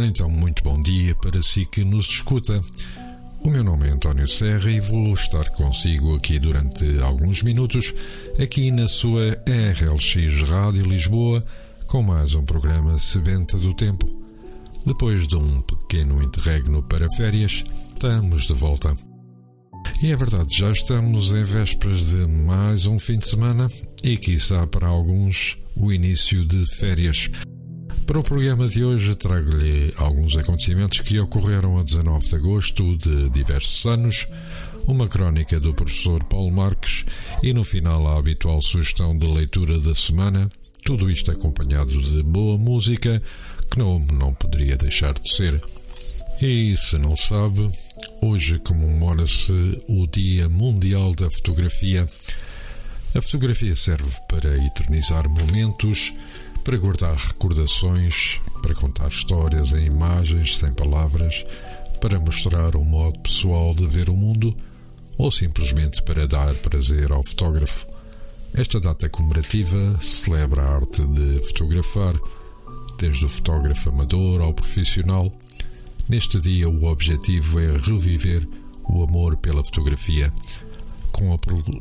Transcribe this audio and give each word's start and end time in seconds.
Ora 0.00 0.08
então, 0.08 0.30
muito 0.30 0.62
bom 0.62 0.80
dia 0.80 1.14
para 1.14 1.42
si 1.42 1.66
que 1.66 1.84
nos 1.84 2.06
escuta. 2.06 2.58
O 3.44 3.50
meu 3.50 3.62
nome 3.62 3.86
é 3.86 3.90
António 3.90 4.26
Serra 4.26 4.70
e 4.70 4.80
vou 4.80 5.12
estar 5.12 5.46
consigo 5.50 6.16
aqui 6.16 6.38
durante 6.38 7.02
alguns 7.02 7.42
minutos, 7.42 7.92
aqui 8.42 8.70
na 8.70 8.88
sua 8.88 9.32
RLX 9.46 10.48
Rádio 10.48 10.86
Lisboa, 10.86 11.44
com 11.86 12.02
mais 12.02 12.34
um 12.34 12.42
programa 12.46 12.96
Sebenta 12.96 13.58
do 13.58 13.74
Tempo. 13.74 14.08
Depois 14.86 15.28
de 15.28 15.36
um 15.36 15.60
pequeno 15.60 16.22
interregno 16.22 16.82
para 16.82 17.06
férias, 17.14 17.62
estamos 17.92 18.46
de 18.46 18.54
volta. 18.54 18.94
E 20.02 20.12
é 20.12 20.16
verdade, 20.16 20.56
já 20.56 20.70
estamos 20.70 21.34
em 21.34 21.44
vésperas 21.44 22.08
de 22.08 22.26
mais 22.26 22.86
um 22.86 22.98
fim 22.98 23.18
de 23.18 23.28
semana 23.28 23.70
e, 24.02 24.16
quiçá 24.16 24.66
para 24.66 24.88
alguns, 24.88 25.58
o 25.76 25.92
início 25.92 26.42
de 26.46 26.64
férias. 26.78 27.30
Para 28.10 28.18
o 28.18 28.24
programa 28.24 28.66
de 28.66 28.82
hoje, 28.82 29.14
trago-lhe 29.14 29.94
alguns 29.96 30.36
acontecimentos 30.36 30.98
que 30.98 31.20
ocorreram 31.20 31.78
a 31.78 31.84
19 31.84 32.28
de 32.28 32.34
agosto 32.34 32.96
de 32.96 33.30
diversos 33.30 33.86
anos, 33.86 34.26
uma 34.84 35.06
crónica 35.06 35.60
do 35.60 35.72
professor 35.72 36.24
Paulo 36.24 36.50
Marques 36.50 37.04
e, 37.40 37.52
no 37.52 37.62
final, 37.62 38.08
a 38.08 38.18
habitual 38.18 38.60
sugestão 38.62 39.16
de 39.16 39.32
leitura 39.32 39.78
da 39.78 39.94
semana. 39.94 40.48
Tudo 40.84 41.08
isto 41.08 41.30
acompanhado 41.30 42.02
de 42.02 42.20
boa 42.24 42.58
música, 42.58 43.22
que 43.70 43.78
não, 43.78 44.00
não 44.00 44.34
poderia 44.34 44.76
deixar 44.76 45.14
de 45.14 45.32
ser. 45.32 45.62
E 46.42 46.76
se 46.78 46.98
não 46.98 47.16
sabe, 47.16 47.70
hoje 48.20 48.58
comemora-se 48.58 49.52
o 49.86 50.04
Dia 50.08 50.48
Mundial 50.48 51.14
da 51.14 51.30
Fotografia. 51.30 52.04
A 53.14 53.22
fotografia 53.22 53.76
serve 53.76 54.10
para 54.28 54.56
eternizar 54.66 55.28
momentos 55.28 56.12
para 56.70 56.78
guardar 56.78 57.16
recordações, 57.16 58.40
para 58.62 58.76
contar 58.76 59.08
histórias 59.08 59.72
em 59.72 59.86
imagens 59.86 60.56
sem 60.56 60.72
palavras, 60.72 61.44
para 62.00 62.20
mostrar 62.20 62.76
um 62.76 62.84
modo 62.84 63.18
pessoal 63.18 63.74
de 63.74 63.88
ver 63.88 64.08
o 64.08 64.14
mundo 64.14 64.56
ou 65.18 65.32
simplesmente 65.32 66.00
para 66.04 66.28
dar 66.28 66.54
prazer 66.54 67.10
ao 67.10 67.24
fotógrafo. 67.24 67.88
Esta 68.54 68.78
data 68.78 69.08
comemorativa 69.08 69.98
celebra 70.00 70.62
a 70.62 70.76
arte 70.76 71.02
de 71.08 71.44
fotografar, 71.48 72.14
desde 73.00 73.24
o 73.24 73.28
fotógrafo 73.28 73.88
amador 73.88 74.40
ao 74.40 74.54
profissional. 74.54 75.28
Neste 76.08 76.40
dia, 76.40 76.68
o 76.68 76.84
objetivo 76.84 77.58
é 77.58 77.78
reviver 77.78 78.46
o 78.88 79.02
amor 79.02 79.36
pela 79.38 79.64
fotografia. 79.64 80.32
Com 81.10 81.34
a 81.34 81.38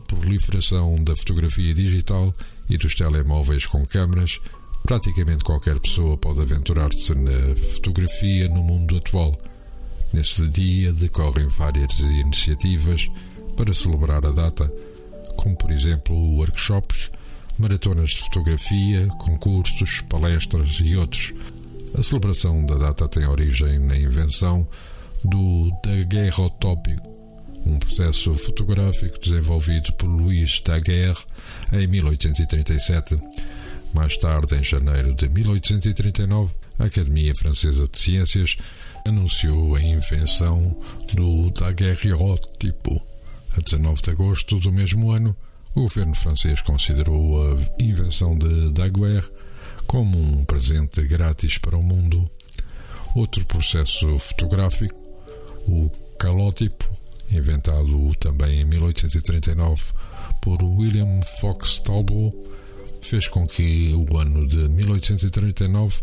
proliferação 0.07 0.95
da 1.03 1.15
fotografia 1.15 1.75
digital 1.75 2.33
e 2.67 2.75
dos 2.75 2.95
telemóveis 2.95 3.67
com 3.67 3.85
câmaras, 3.85 4.41
Praticamente 4.83 5.43
qualquer 5.43 5.79
pessoa 5.79 6.17
pode 6.17 6.41
aventurar-se 6.41 7.13
na 7.13 7.55
fotografia 7.55 8.47
no 8.49 8.63
mundo 8.63 8.97
atual. 8.97 9.39
Neste 10.13 10.47
dia 10.47 10.91
decorrem 10.91 11.47
várias 11.47 11.99
iniciativas 11.99 13.09
para 13.55 13.73
celebrar 13.73 14.25
a 14.25 14.31
data, 14.31 14.71
como 15.37 15.55
por 15.55 15.71
exemplo 15.71 16.15
workshops, 16.37 17.11
maratonas 17.59 18.11
de 18.11 18.21
fotografia, 18.23 19.07
concursos, 19.19 20.01
palestras 20.09 20.79
e 20.83 20.95
outros. 20.95 21.33
A 21.97 22.01
celebração 22.01 22.65
da 22.65 22.75
data 22.75 23.07
tem 23.07 23.27
origem 23.27 23.77
na 23.79 23.97
invenção 23.97 24.67
do 25.23 25.71
daguerreotópico, 25.83 27.07
um 27.65 27.77
processo 27.77 28.33
fotográfico 28.33 29.19
desenvolvido 29.19 29.91
por 29.93 30.07
Louis 30.07 30.61
Daguerre 30.65 31.19
em 31.73 31.85
1837 31.85 33.19
mais 33.93 34.17
tarde, 34.17 34.55
em 34.55 34.63
janeiro 34.63 35.13
de 35.13 35.27
1839, 35.29 36.53
a 36.77 36.85
Academia 36.85 37.35
Francesa 37.35 37.87
de 37.87 37.97
Ciências 37.97 38.57
anunciou 39.07 39.75
a 39.75 39.81
invenção 39.81 40.75
do 41.13 41.49
daguerreotipo. 41.51 43.01
A 43.57 43.61
19 43.61 44.01
de 44.01 44.11
agosto 44.11 44.59
do 44.59 44.71
mesmo 44.71 45.11
ano, 45.11 45.35
o 45.75 45.81
governo 45.81 46.15
francês 46.15 46.61
considerou 46.61 47.53
a 47.53 47.57
invenção 47.83 48.37
de 48.37 48.71
Daguerre 48.71 49.27
como 49.87 50.19
um 50.19 50.45
presente 50.45 51.01
grátis 51.03 51.57
para 51.57 51.77
o 51.77 51.83
mundo. 51.83 52.29
Outro 53.15 53.43
processo 53.45 54.19
fotográfico, 54.19 54.95
o 55.67 55.89
calótipo, 56.19 56.87
inventado 57.31 58.15
também 58.19 58.61
em 58.61 58.65
1839 58.65 59.93
por 60.41 60.63
William 60.63 61.21
Fox 61.39 61.79
Talbot, 61.79 62.35
fez 63.01 63.27
com 63.27 63.47
que 63.47 63.93
o 63.93 64.17
ano 64.17 64.47
de 64.47 64.67
1839 64.69 66.01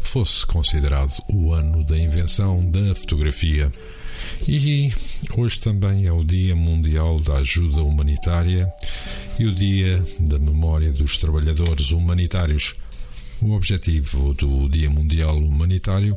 fosse 0.00 0.46
considerado 0.46 1.12
o 1.28 1.52
ano 1.52 1.84
da 1.84 1.98
invenção 1.98 2.68
da 2.70 2.94
fotografia. 2.94 3.70
E 4.46 4.90
hoje 5.36 5.60
também 5.60 6.06
é 6.06 6.12
o 6.12 6.24
Dia 6.24 6.56
Mundial 6.56 7.20
da 7.20 7.36
Ajuda 7.36 7.82
Humanitária 7.82 8.68
e 9.38 9.46
o 9.46 9.52
Dia 9.52 10.02
da 10.20 10.38
Memória 10.38 10.92
dos 10.92 11.18
Trabalhadores 11.18 11.90
Humanitários. 11.90 12.74
O 13.40 13.52
objetivo 13.52 14.34
do 14.34 14.68
Dia 14.68 14.90
Mundial 14.90 15.36
Humanitário 15.36 16.16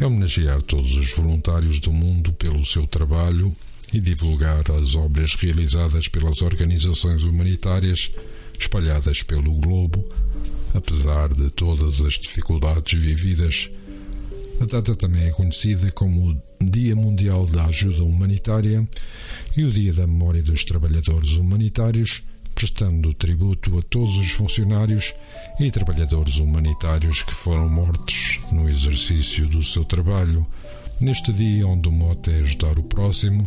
é 0.00 0.06
homenagear 0.06 0.60
todos 0.62 0.96
os 0.96 1.12
voluntários 1.14 1.80
do 1.80 1.92
mundo 1.92 2.32
pelo 2.32 2.64
seu 2.64 2.86
trabalho 2.86 3.54
e 3.92 4.00
divulgar 4.00 4.70
as 4.72 4.94
obras 4.94 5.34
realizadas 5.34 6.08
pelas 6.08 6.42
organizações 6.42 7.24
humanitárias 7.24 8.10
espalhadas 8.58 9.22
pelo 9.22 9.54
globo, 9.54 10.04
apesar 10.74 11.32
de 11.32 11.50
todas 11.50 12.00
as 12.00 12.14
dificuldades 12.14 13.00
vividas. 13.00 13.70
A 14.60 14.64
data 14.64 14.94
também 14.94 15.24
é 15.24 15.30
conhecida 15.30 15.90
como 15.92 16.30
o 16.30 16.42
Dia 16.60 16.96
Mundial 16.96 17.46
da 17.46 17.66
Ajuda 17.66 18.02
Humanitária 18.02 18.86
e 19.56 19.64
o 19.64 19.70
Dia 19.70 19.92
da 19.92 20.06
Memória 20.06 20.42
dos 20.42 20.64
Trabalhadores 20.64 21.32
Humanitários, 21.32 22.22
prestando 22.54 23.14
tributo 23.14 23.78
a 23.78 23.82
todos 23.82 24.18
os 24.18 24.32
funcionários 24.32 25.14
e 25.60 25.70
trabalhadores 25.70 26.38
humanitários 26.38 27.22
que 27.22 27.32
foram 27.32 27.68
mortos 27.68 28.40
no 28.50 28.68
exercício 28.68 29.46
do 29.46 29.62
seu 29.62 29.84
trabalho. 29.84 30.44
Neste 31.00 31.32
dia, 31.32 31.64
onde 31.68 31.88
o 31.88 31.92
mote 31.92 32.32
é 32.32 32.38
ajudar 32.38 32.76
o 32.76 32.82
próximo, 32.82 33.46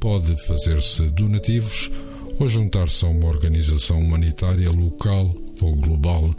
pode 0.00 0.36
fazer-se 0.46 1.10
donativos 1.10 1.90
ou 2.38 2.48
juntar-se 2.48 3.04
a 3.04 3.08
uma 3.08 3.26
organização 3.28 4.00
humanitária 4.00 4.70
local 4.70 5.34
ou 5.60 5.74
global. 5.76 6.34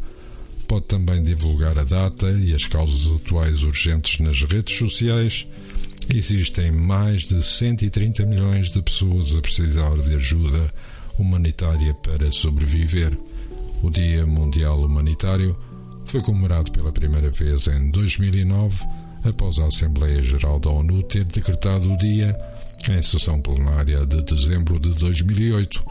Pode 0.67 0.85
também 0.85 1.21
divulgar 1.23 1.77
a 1.77 1.83
data 1.83 2.29
e 2.29 2.53
as 2.53 2.65
causas 2.65 3.21
atuais 3.21 3.63
urgentes 3.63 4.19
nas 4.19 4.41
redes 4.41 4.77
sociais. 4.77 5.47
Existem 6.13 6.71
mais 6.71 7.23
de 7.23 7.41
130 7.41 8.25
milhões 8.25 8.71
de 8.71 8.81
pessoas 8.81 9.35
a 9.35 9.41
precisar 9.41 9.95
de 9.97 10.15
ajuda 10.15 10.73
humanitária 11.17 11.93
para 11.93 12.31
sobreviver. 12.31 13.17
O 13.81 13.89
Dia 13.89 14.25
Mundial 14.25 14.79
Humanitário 14.83 15.55
foi 16.05 16.21
comemorado 16.21 16.71
pela 16.71 16.91
primeira 16.91 17.29
vez 17.29 17.67
em 17.67 17.91
2009, 17.91 18.85
após 19.23 19.59
a 19.59 19.65
Assembleia 19.65 20.21
Geral 20.23 20.59
da 20.59 20.69
ONU 20.69 21.03
ter 21.03 21.23
decretado 21.23 21.91
o 21.91 21.97
dia 21.97 22.37
em 22.89 23.01
sessão 23.01 23.39
plenária 23.39 24.05
de 24.05 24.21
dezembro 24.23 24.79
de 24.79 24.89
2008. 24.89 25.83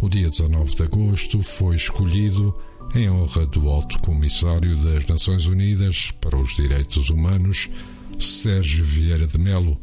O 0.00 0.08
dia 0.08 0.28
19 0.28 0.74
de 0.74 0.82
agosto 0.82 1.42
foi 1.42 1.76
escolhido 1.76 2.54
em 2.94 3.10
honra 3.10 3.46
do 3.46 3.68
Alto 3.68 3.98
Comissário 4.00 4.76
das 4.76 5.06
Nações 5.06 5.46
Unidas 5.46 6.10
para 6.20 6.36
os 6.36 6.54
Direitos 6.54 7.10
Humanos, 7.10 7.68
Sérgio 8.18 8.84
Vieira 8.84 9.26
de 9.26 9.38
Melo, 9.38 9.76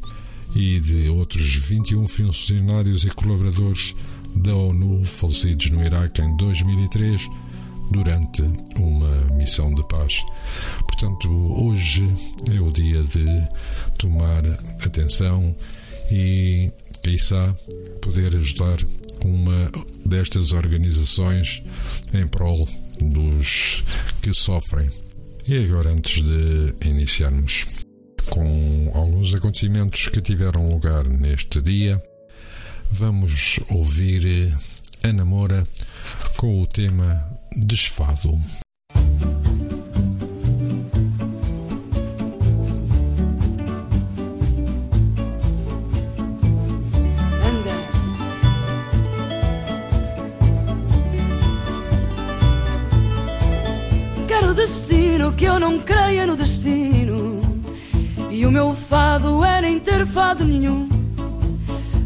e 0.55 0.79
de 0.79 1.09
outros 1.09 1.55
21 1.55 2.07
funcionários 2.07 3.03
e 3.03 3.09
colaboradores 3.09 3.93
da 4.35 4.55
ONU 4.55 5.05
falecidos 5.05 5.69
no 5.69 5.83
Iraque 5.83 6.21
em 6.21 6.35
2003 6.37 7.29
durante 7.91 8.41
uma 8.77 9.35
missão 9.35 9.73
de 9.73 9.85
paz. 9.87 10.23
Portanto, 10.97 11.29
hoje 11.61 12.07
é 12.49 12.61
o 12.61 12.71
dia 12.71 13.03
de 13.03 13.25
tomar 13.97 14.45
atenção 14.81 15.53
e 16.09 16.71
quiçá, 17.03 17.53
poder 18.01 18.33
ajudar 18.37 18.77
uma 19.25 19.69
destas 20.05 20.53
organizações 20.53 21.61
em 22.13 22.25
prol 22.25 22.65
dos 23.01 23.83
que 24.21 24.33
sofrem. 24.33 24.87
E 25.45 25.65
agora, 25.65 25.91
antes 25.91 26.23
de 26.23 26.73
iniciarmos 26.87 27.83
com 28.29 28.89
alguns 28.95 29.35
acontecimentos 29.35 30.07
que 30.07 30.21
tiveram 30.21 30.69
lugar 30.69 31.03
neste 31.05 31.61
dia, 31.61 32.01
vamos 32.89 33.59
ouvir 33.69 34.53
a 35.03 35.11
namora 35.11 35.61
com 36.37 36.61
o 36.61 36.65
tema 36.65 37.21
Desfado. 37.53 38.39
Que 55.35 55.45
eu 55.45 55.59
não 55.59 55.79
creia 55.79 56.25
no 56.25 56.35
destino. 56.35 57.41
E 58.29 58.45
o 58.45 58.51
meu 58.51 58.73
fado 58.73 59.43
é 59.43 59.61
nem 59.61 59.79
ter 59.79 60.05
fado 60.05 60.45
nenhum. 60.45 60.87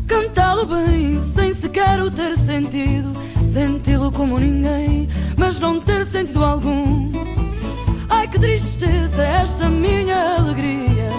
Cantá-lo 0.08 0.66
bem, 0.66 1.20
sem 1.20 1.54
sequer 1.54 2.02
o 2.02 2.10
ter 2.10 2.36
sentido. 2.36 3.14
Senti-lo 3.44 4.12
como 4.12 4.40
ninguém, 4.40 5.08
mas 5.38 5.60
não 5.60 5.80
ter 5.80 6.06
sentido 6.06 6.44
algum. 6.44 7.12
Ai 8.10 8.28
que 8.28 8.40
tristeza 8.40 9.24
esta 9.24 9.70
minha 9.70 10.38
alegria. 10.38 11.10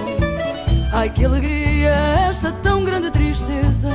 Ai 0.93 1.11
que 1.11 1.25
alegria 1.25 1.91
esta 2.29 2.51
tão 2.51 2.85
grande 2.85 3.11
tristeza. 3.11 3.91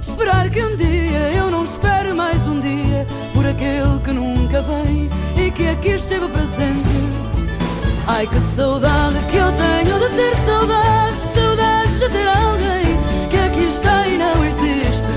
Esperar 0.00 0.48
que 0.50 0.62
um 0.62 0.76
dia 0.76 1.32
eu 1.36 1.50
não 1.50 1.64
espere 1.64 2.12
mais 2.12 2.46
um 2.48 2.58
dia 2.60 3.06
por 3.34 3.46
aquele 3.46 3.98
que 4.02 4.12
nunca 4.12 4.62
vem 4.62 5.10
e 5.36 5.50
que 5.50 5.68
aqui 5.68 5.90
esteve 5.90 6.28
presente. 6.28 7.07
Ai 8.10 8.26
que 8.26 8.40
saudade 8.40 9.18
que 9.30 9.36
eu 9.36 9.52
tenho 9.52 9.98
de 10.00 10.08
ter 10.16 10.34
saudade, 10.36 11.16
saudades 11.34 11.98
de 11.98 12.08
ter 12.08 12.26
alguém 12.26 12.96
que 13.28 13.36
aqui 13.36 13.64
está 13.68 14.08
e 14.08 14.16
não 14.16 14.44
existe. 14.44 15.12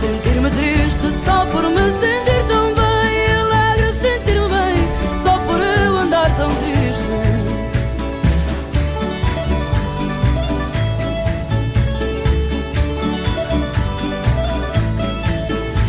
Sentir-me 0.00 0.50
triste 0.50 1.10
só 1.24 1.44
por 1.52 1.62
me 1.62 1.92
sentir 2.00 2.42
tão 2.48 2.74
bem, 2.74 3.36
alegre 3.42 3.92
sentir-me 3.92 4.48
bem 4.48 5.22
só 5.22 5.38
por 5.40 5.60
eu 5.60 5.98
andar 5.98 6.34
tão 6.36 6.48
triste. 6.54 7.10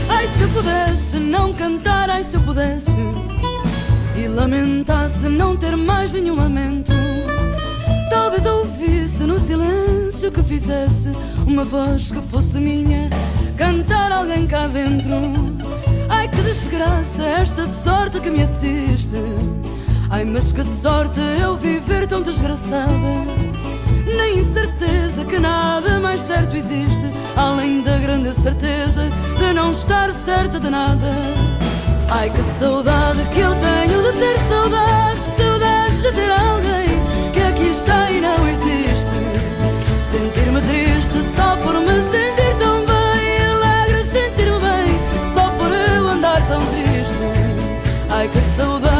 Ai 0.10 0.28
se 0.28 0.44
eu 0.44 0.50
pudesse 0.50 1.20
não 1.20 1.54
cantar, 1.54 2.10
ai 2.10 2.24
se 2.24 2.36
eu 2.36 2.42
pudesse 2.42 2.91
lamentasse 4.36 5.30
não 5.30 5.56
ter 5.56 5.76
mais 5.76 6.14
nenhum 6.14 6.36
lamento. 6.36 6.92
Talvez 8.10 8.46
ouvisse 8.46 9.24
no 9.24 9.40
silêncio 9.40 10.32
que 10.32 10.44
fizesse 10.44 11.10
uma 11.46 11.64
voz 11.64 12.12
que 12.12 12.22
fosse 12.22 12.60
minha, 12.60 13.10
cantar 13.58 14.12
alguém 14.12 14.46
cá 14.48 14.68
dentro. 14.68 15.12
Ai 16.10 16.28
que 16.28 16.42
desgraça 16.42 17.24
esta 17.24 17.66
sorte 17.66 18.20
que 18.20 18.30
me 18.30 18.44
assiste. 18.44 19.18
Ai 20.10 20.26
mas 20.26 20.52
que 20.52 20.64
sorte 20.64 21.20
eu 21.42 21.56
viver 21.56 22.08
tão 22.08 22.22
desgraçada. 22.22 22.92
Na 24.18 24.30
incerteza 24.30 25.24
que 25.24 25.40
nada 25.40 26.00
mais 26.00 26.22
certo 26.22 26.56
existe, 26.56 27.10
além 27.36 27.82
da 27.82 27.98
grande 27.98 28.32
certeza 28.32 29.10
de 29.40 29.54
não 29.54 29.72
estar 29.72 30.12
certa 30.12 30.60
de 30.60 30.70
nada. 30.70 31.51
Ai 32.14 32.30
que 32.30 32.42
saudade 32.42 33.24
que 33.34 33.40
eu 33.40 33.56
tenho 33.56 34.04
de 34.04 34.20
ter 34.20 34.38
saudade, 34.40 35.20
saudades 35.38 36.02
de 36.02 36.12
ter 36.12 36.30
alguém 36.30 37.32
que 37.32 37.40
aqui 37.40 37.70
está 37.70 38.12
e 38.12 38.20
não 38.20 38.48
existe. 38.50 39.16
Sentir-me 40.12 40.62
triste 40.62 41.24
só 41.34 41.56
por 41.64 41.74
me 41.74 42.02
sentir 42.12 42.54
tão 42.60 42.86
bem, 42.86 43.46
alegre 43.54 44.04
sentir-me 44.04 44.60
bem 44.60 45.34
só 45.34 45.50
por 45.58 45.72
eu 45.72 46.08
andar 46.10 46.46
tão 46.48 46.60
triste. 46.66 47.24
Ai 48.10 48.28
que 48.28 48.40
saudade 48.58 48.91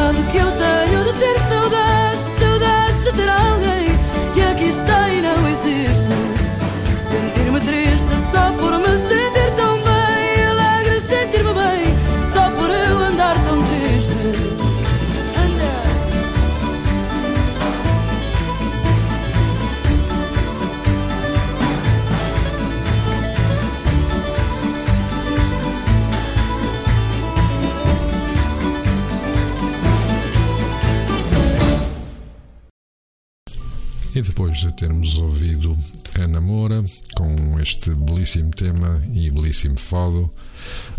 termos 34.82 35.16
ouvido 35.16 35.78
a 36.20 36.26
namora 36.26 36.82
com 37.14 37.60
este 37.60 37.94
belíssimo 37.94 38.50
tema 38.50 39.00
e 39.14 39.30
belíssimo 39.30 39.78
fado, 39.78 40.28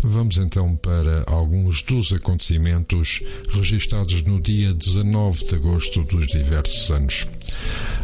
vamos 0.02 0.38
então 0.38 0.74
para 0.76 1.22
alguns 1.26 1.82
dos 1.82 2.10
acontecimentos 2.14 3.22
registados 3.52 4.22
no 4.22 4.40
dia 4.40 4.72
19 4.72 5.44
de 5.44 5.54
agosto 5.56 6.02
dos 6.04 6.28
diversos 6.28 6.90
anos. 6.90 7.26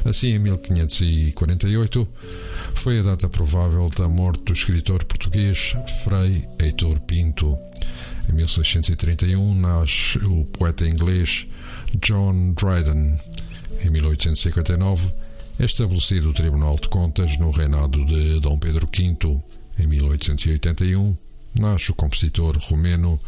Assim, 0.05 0.35
em 0.35 0.39
1548, 0.39 2.07
foi 2.75 2.99
a 2.99 3.03
data 3.03 3.27
provável 3.27 3.89
da 3.97 4.07
morte 4.07 4.43
do 4.45 4.53
escritor 4.53 5.03
português 5.05 5.75
Frei 6.05 6.45
Heitor 6.61 7.01
Pinto. 7.01 7.57
Em 8.29 8.35
1631 8.35 9.55
nasce 9.55 10.19
o 10.19 10.45
poeta 10.45 10.87
inglês 10.87 11.47
John 12.03 12.53
Dryden. 12.53 13.17
Em 13.83 13.89
1859 13.89 15.09
é 15.09 15.20
estabelecido 15.65 16.31
o 16.31 16.35
Tribunal 16.35 16.77
de 16.77 16.89
Contas 16.89 17.39
no 17.39 17.51
reinado 17.51 18.05
de 18.05 18.41
Dom 18.41 18.59
Pedro 18.59 18.87
V. 18.87 19.41
Em 19.79 19.87
1881 19.87 21.17
nasce 21.59 21.91
o 21.91 21.95
compositor 21.95 22.57
romeno 22.59 23.19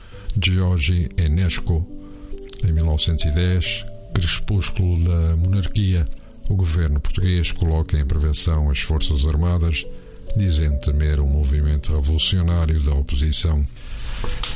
Georgi 0.40 1.08
Enesco. 1.16 1.86
Em 2.64 2.72
1910, 2.72 3.84
crepúsculo 4.52 5.02
da 5.02 5.36
monarquia, 5.36 6.04
o 6.48 6.54
governo 6.54 7.00
português 7.00 7.52
coloca 7.52 7.98
em 7.98 8.04
prevenção 8.04 8.70
as 8.70 8.80
Forças 8.80 9.26
Armadas, 9.26 9.86
dizendo 10.36 10.78
temer 10.78 11.20
um 11.20 11.26
movimento 11.26 11.94
revolucionário 11.94 12.78
da 12.80 12.92
oposição. 12.92 13.64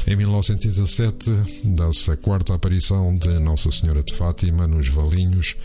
Em 0.06 0.14
1917, 0.14 1.30
dá-se 1.64 2.10
a 2.10 2.16
quarta 2.16 2.54
aparição 2.54 3.16
de 3.16 3.38
Nossa 3.38 3.72
Senhora 3.72 4.02
de 4.02 4.14
Fátima 4.14 4.68
nos 4.68 4.88
Valinhos, 4.88 5.56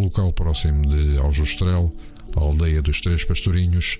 local 0.00 0.32
próximo 0.32 0.86
de 0.86 1.18
Aljustrel, 1.18 1.92
a 2.36 2.40
aldeia 2.40 2.82
dos 2.82 3.00
Três 3.00 3.24
Pastorinhos, 3.24 3.98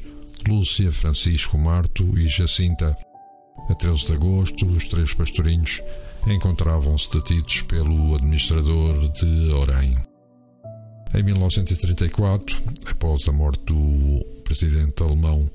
Lúcia, 0.48 0.92
Francisco, 0.92 1.56
Marto 1.56 2.18
e 2.18 2.28
Jacinta. 2.28 2.96
A 3.68 3.74
13 3.74 4.06
de 4.06 4.12
agosto, 4.12 4.66
os 4.66 4.88
Três 4.88 5.14
Pastorinhos 5.14 5.80
encontravam-se 6.26 7.10
detidos 7.10 7.62
pelo 7.62 8.14
administrador 8.14 9.08
de 9.10 9.52
Orém. 9.52 9.96
Em 11.14 11.22
1934, 11.22 12.56
após 12.86 13.28
a 13.28 13.32
morte 13.32 13.64
do 13.66 14.24
presidente 14.44 15.02
alemão 15.02 15.48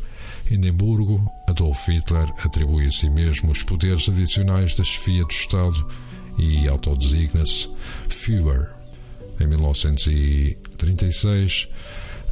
Hindenburgo, 0.49 1.23
Adolf 1.47 1.87
Hitler 1.89 2.27
atribui 2.45 2.87
a 2.87 2.91
si 2.91 3.09
mesmo 3.09 3.51
os 3.51 3.61
poderes 3.63 4.07
adicionais 4.07 4.75
da 4.75 4.83
chefia 4.83 5.23
do 5.23 5.31
Estado 5.31 5.87
e 6.37 6.67
autodesigna-se 6.67 7.69
Führer. 8.09 8.78
Em 9.39 9.47
1936, 9.47 11.69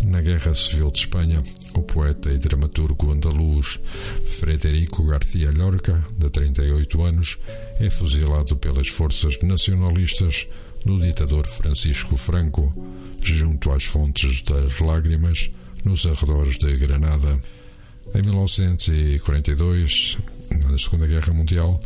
na 0.04 0.22
Guerra 0.22 0.54
Civil 0.54 0.92
de 0.92 1.00
Espanha, 1.00 1.42
o 1.74 1.82
poeta 1.82 2.32
e 2.32 2.38
dramaturgo 2.38 3.12
andaluz 3.12 3.80
Frederico 4.26 5.04
García 5.06 5.50
Lorca, 5.52 6.00
de 6.18 6.30
38 6.30 7.04
anos, 7.04 7.40
é 7.80 7.90
fuzilado 7.90 8.58
pelas 8.58 8.90
forças 8.90 9.42
nacionalistas 9.42 10.46
do 10.86 11.00
ditador 11.00 11.48
Francisco 11.48 12.18
Franco, 12.18 12.74
junto 13.24 13.72
às 13.72 13.86
fontes 13.86 14.42
das 14.42 14.78
lágrimas, 14.80 15.50
nos 15.86 16.06
arredores 16.06 16.58
de 16.58 16.76
Granada. 16.76 17.40
Em 18.14 18.22
1942, 18.22 20.18
na 20.70 20.78
Segunda 20.78 21.08
Guerra 21.08 21.32
Mundial, 21.34 21.82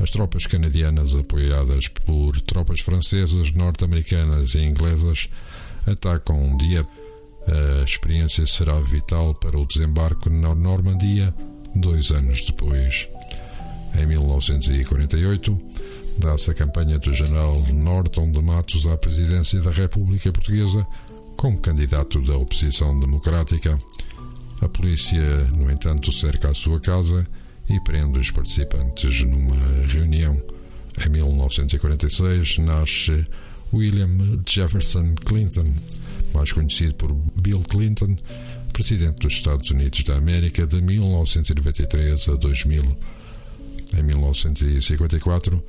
as 0.00 0.10
tropas 0.10 0.46
canadianas, 0.46 1.14
apoiadas 1.16 1.88
por 1.88 2.40
tropas 2.42 2.80
francesas, 2.80 3.52
norte-americanas 3.52 4.54
e 4.54 4.60
inglesas, 4.60 5.28
atacam 5.86 6.56
Dieppe, 6.56 6.88
A 7.48 7.84
experiência 7.84 8.44
será 8.44 8.76
vital 8.80 9.32
para 9.32 9.56
o 9.56 9.64
desembarque 9.64 10.28
na 10.28 10.52
Normandia 10.52 11.32
dois 11.76 12.10
anos 12.10 12.44
depois. 12.44 13.08
Em 13.96 14.04
1948, 14.04 15.60
dá-se 16.18 16.50
a 16.50 16.54
campanha 16.54 16.98
do 16.98 17.12
general 17.12 17.62
Norton 17.72 18.32
de 18.32 18.42
Matos 18.42 18.86
à 18.88 18.96
presidência 18.96 19.60
da 19.60 19.70
República 19.70 20.32
Portuguesa 20.32 20.84
como 21.36 21.60
candidato 21.60 22.20
da 22.20 22.36
oposição 22.36 22.98
democrática. 22.98 23.78
A 24.60 24.68
polícia, 24.68 25.22
no 25.54 25.70
entanto, 25.70 26.10
cerca 26.10 26.48
a 26.48 26.54
sua 26.54 26.80
casa 26.80 27.26
e 27.68 27.80
prende 27.80 28.18
os 28.18 28.30
participantes 28.30 29.22
numa 29.24 29.56
reunião. 29.86 30.40
Em 31.04 31.10
1946 31.10 32.58
nasce 32.58 33.24
William 33.72 34.08
Jefferson 34.46 35.14
Clinton, 35.24 35.66
mais 36.34 36.52
conhecido 36.52 36.94
por 36.94 37.12
Bill 37.40 37.60
Clinton, 37.68 38.16
presidente 38.72 39.20
dos 39.20 39.34
Estados 39.34 39.70
Unidos 39.70 40.04
da 40.04 40.16
América 40.16 40.66
de 40.66 40.80
1993 40.80 42.28
a 42.28 42.34
2000. 42.36 42.96
Em 43.98 44.02
1954, 44.02 45.62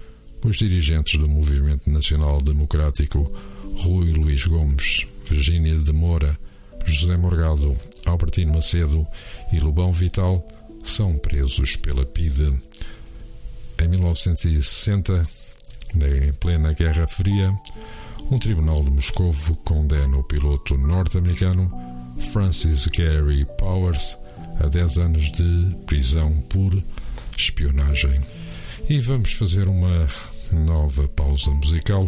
os 0.46 0.58
dirigentes 0.58 1.20
do 1.20 1.28
Movimento 1.28 1.92
Nacional 1.92 2.42
Democrático 2.42 3.32
Rui 3.80 4.12
Luís 4.14 4.46
Gomes, 4.46 5.06
Virgínia 5.28 5.76
de 5.76 5.92
Moura, 5.92 6.38
José 6.86 7.18
Morgado, 7.18 7.76
Albertino 8.06 8.54
Macedo 8.54 9.06
e 9.52 9.60
Lubão 9.60 9.92
Vital 9.92 10.46
são 10.84 11.18
presos 11.18 11.76
pela 11.76 12.06
PIDE. 12.06 12.54
Em 13.82 13.88
1960, 13.88 15.28
em 15.96 16.34
plena 16.34 16.74
Guerra 16.74 17.08
Fria, 17.08 17.54
um 18.32 18.40
tribunal 18.40 18.84
de 18.84 18.92
Moscou 18.92 19.34
condena 19.66 20.18
o 20.18 20.24
piloto 20.24 20.78
norte-americano 20.78 21.72
Francis 22.32 22.88
Gary 22.88 23.46
Powers 23.58 24.18
a 24.60 24.68
10 24.68 24.98
anos 24.98 25.32
de 25.32 25.76
prisão 25.86 26.34
por 26.50 26.82
espionagem. 27.38 28.20
E 28.90 29.00
vamos 29.00 29.34
fazer 29.34 29.68
uma 29.68 30.08
nova 30.66 31.08
pausa 31.10 31.52
musical. 31.52 32.08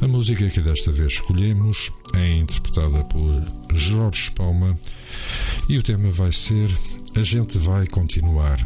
A 0.00 0.08
música 0.08 0.48
que 0.48 0.60
desta 0.60 0.92
vez 0.92 1.14
escolhemos 1.14 1.90
é 2.14 2.36
interpretada 2.36 3.02
por 3.04 3.44
Jorge 3.74 4.30
Palma 4.32 4.78
e 5.68 5.78
o 5.78 5.82
tema 5.82 6.10
vai 6.10 6.32
ser 6.32 6.70
A 7.16 7.22
gente 7.22 7.58
vai 7.58 7.86
continuar. 7.86 8.58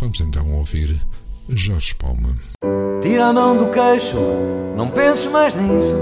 Vamos 0.00 0.20
então 0.20 0.52
ouvir 0.54 1.00
Jorge 1.48 1.94
Palma. 1.94 2.34
Tira 3.00 3.26
a 3.26 3.32
mão 3.32 3.56
do 3.56 3.70
queixo, 3.70 4.16
não 4.76 4.90
penses 4.90 5.30
mais 5.30 5.54
nisso. 5.54 5.94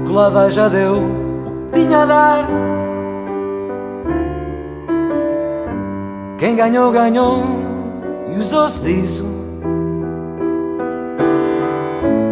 O 0.00 0.04
que 0.04 0.12
lá 0.12 0.28
vai 0.28 0.50
já 0.50 0.68
deu 0.68 0.98
o 0.98 1.70
que 1.72 1.80
tinha 1.80 2.02
a 2.02 2.06
dar. 2.06 2.48
Quem 6.38 6.54
ganhou, 6.54 6.92
ganhou 6.92 7.44
e 8.30 8.38
usou-se 8.38 8.80
disso. 8.84 9.24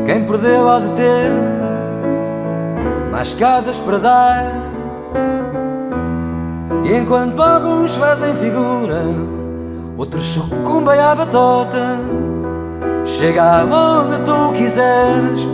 Quem 0.04 0.24
perdeu 0.26 0.68
há 0.68 0.80
de 0.80 0.96
ter 0.96 1.63
mais 3.14 3.28
escadas 3.28 3.78
para 3.78 3.98
dar. 3.98 4.52
E 6.84 6.92
enquanto 6.96 7.40
alguns 7.40 7.96
fazem 7.96 8.34
figura, 8.34 9.04
outros 9.96 10.24
sucumbem 10.24 10.98
à 10.98 11.14
batota. 11.14 12.00
Chega 13.04 13.60
aonde 13.60 14.16
tu 14.24 14.52
quiseres, 14.58 15.46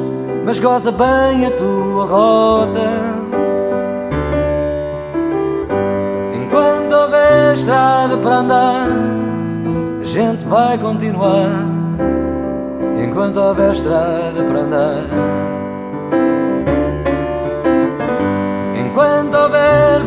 mas 0.46 0.58
goza 0.58 0.90
bem 0.90 1.44
a 1.44 1.50
tua 1.50 2.06
rota. 2.06 2.90
Enquanto 6.34 6.92
houver 6.94 7.54
estrada 7.54 8.16
para 8.16 8.36
andar, 8.36 8.86
a 10.00 10.04
gente 10.04 10.46
vai 10.46 10.78
continuar. 10.78 11.68
Enquanto 13.04 13.36
houver 13.36 13.72
estrada 13.72 14.42
para 14.48 14.60
andar. 14.60 15.39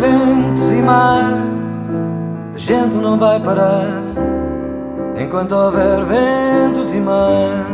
Ventos 0.04 0.72
e 0.72 0.82
mar, 0.82 1.32
a 2.54 2.58
gente 2.58 2.96
não 2.96 3.18
vai 3.18 3.40
parar. 3.40 4.04
Enquanto 5.16 5.54
houver 5.54 6.04
ventos 6.04 6.94
e 6.94 7.00
mar, 7.00 7.68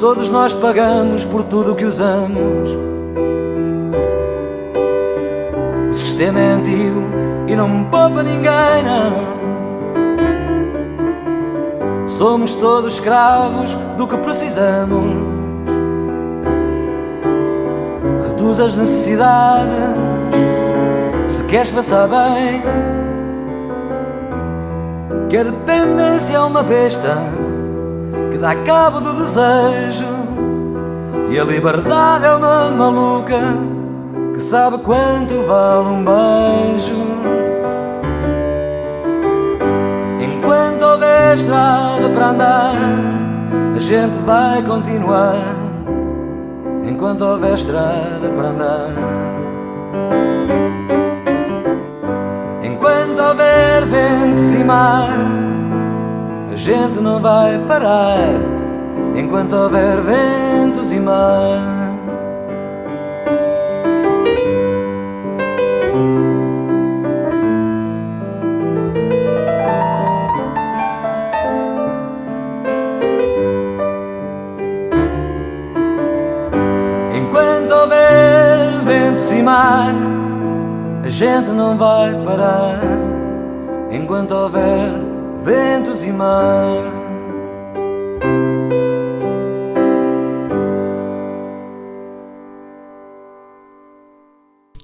todos 0.00 0.30
nós 0.30 0.54
pagamos 0.54 1.22
por 1.24 1.44
tudo 1.44 1.72
o 1.72 1.76
que 1.76 1.84
usamos. 1.84 2.70
O 5.90 5.94
sistema 5.94 6.40
é 6.40 6.52
antigo 6.52 7.02
e 7.46 7.54
não 7.54 7.84
poupa 7.84 8.22
ninguém, 8.22 8.82
não. 8.84 9.38
Somos 12.06 12.54
todos 12.54 12.94
escravos 12.94 13.74
do 13.98 14.06
que 14.06 14.16
precisamos. 14.16 15.17
Reduz 18.48 18.60
as 18.60 18.76
necessidades 18.76 19.68
se 21.26 21.44
queres 21.48 21.70
passar 21.70 22.08
bem. 22.08 22.62
Que 25.28 25.36
a 25.36 25.44
dependência 25.44 26.36
é 26.36 26.40
uma 26.40 26.62
besta 26.62 27.18
que 28.30 28.38
dá 28.38 28.54
cabo 28.64 29.00
do 29.00 29.12
desejo. 29.16 30.06
E 31.28 31.38
a 31.38 31.44
liberdade 31.44 32.24
é 32.24 32.34
uma 32.36 32.70
maluca 32.70 33.38
que 34.32 34.40
sabe 34.40 34.78
quanto 34.78 35.46
vale 35.46 35.88
um 35.88 36.04
beijo. 36.06 37.04
Enquanto 40.22 40.82
houver 40.84 41.34
estrada 41.34 42.08
para 42.14 42.28
andar, 42.30 42.74
a 43.76 43.78
gente 43.78 44.18
vai 44.20 44.62
continuar. 44.62 45.57
Enquanto 46.98 47.24
houver 47.24 47.54
estrada 47.54 48.28
para 48.36 48.48
andar. 48.48 48.90
Enquanto 52.60 53.20
houver 53.20 53.86
ventos 53.86 54.52
e 54.52 54.64
mar, 54.64 55.16
a 56.50 56.56
gente 56.56 57.00
não 57.00 57.22
vai 57.22 57.56
parar. 57.68 58.34
Enquanto 59.14 59.52
houver 59.54 60.00
ventos 60.00 60.90
e 60.90 60.98
mar. 60.98 61.77
Gente 81.18 81.48
não 81.48 81.76
vai 81.76 82.14
parar. 82.24 82.80
Enquanto 83.90 84.30
houver 84.30 84.88
ventos 85.42 86.04
e 86.04 86.12
mar. 86.12 86.84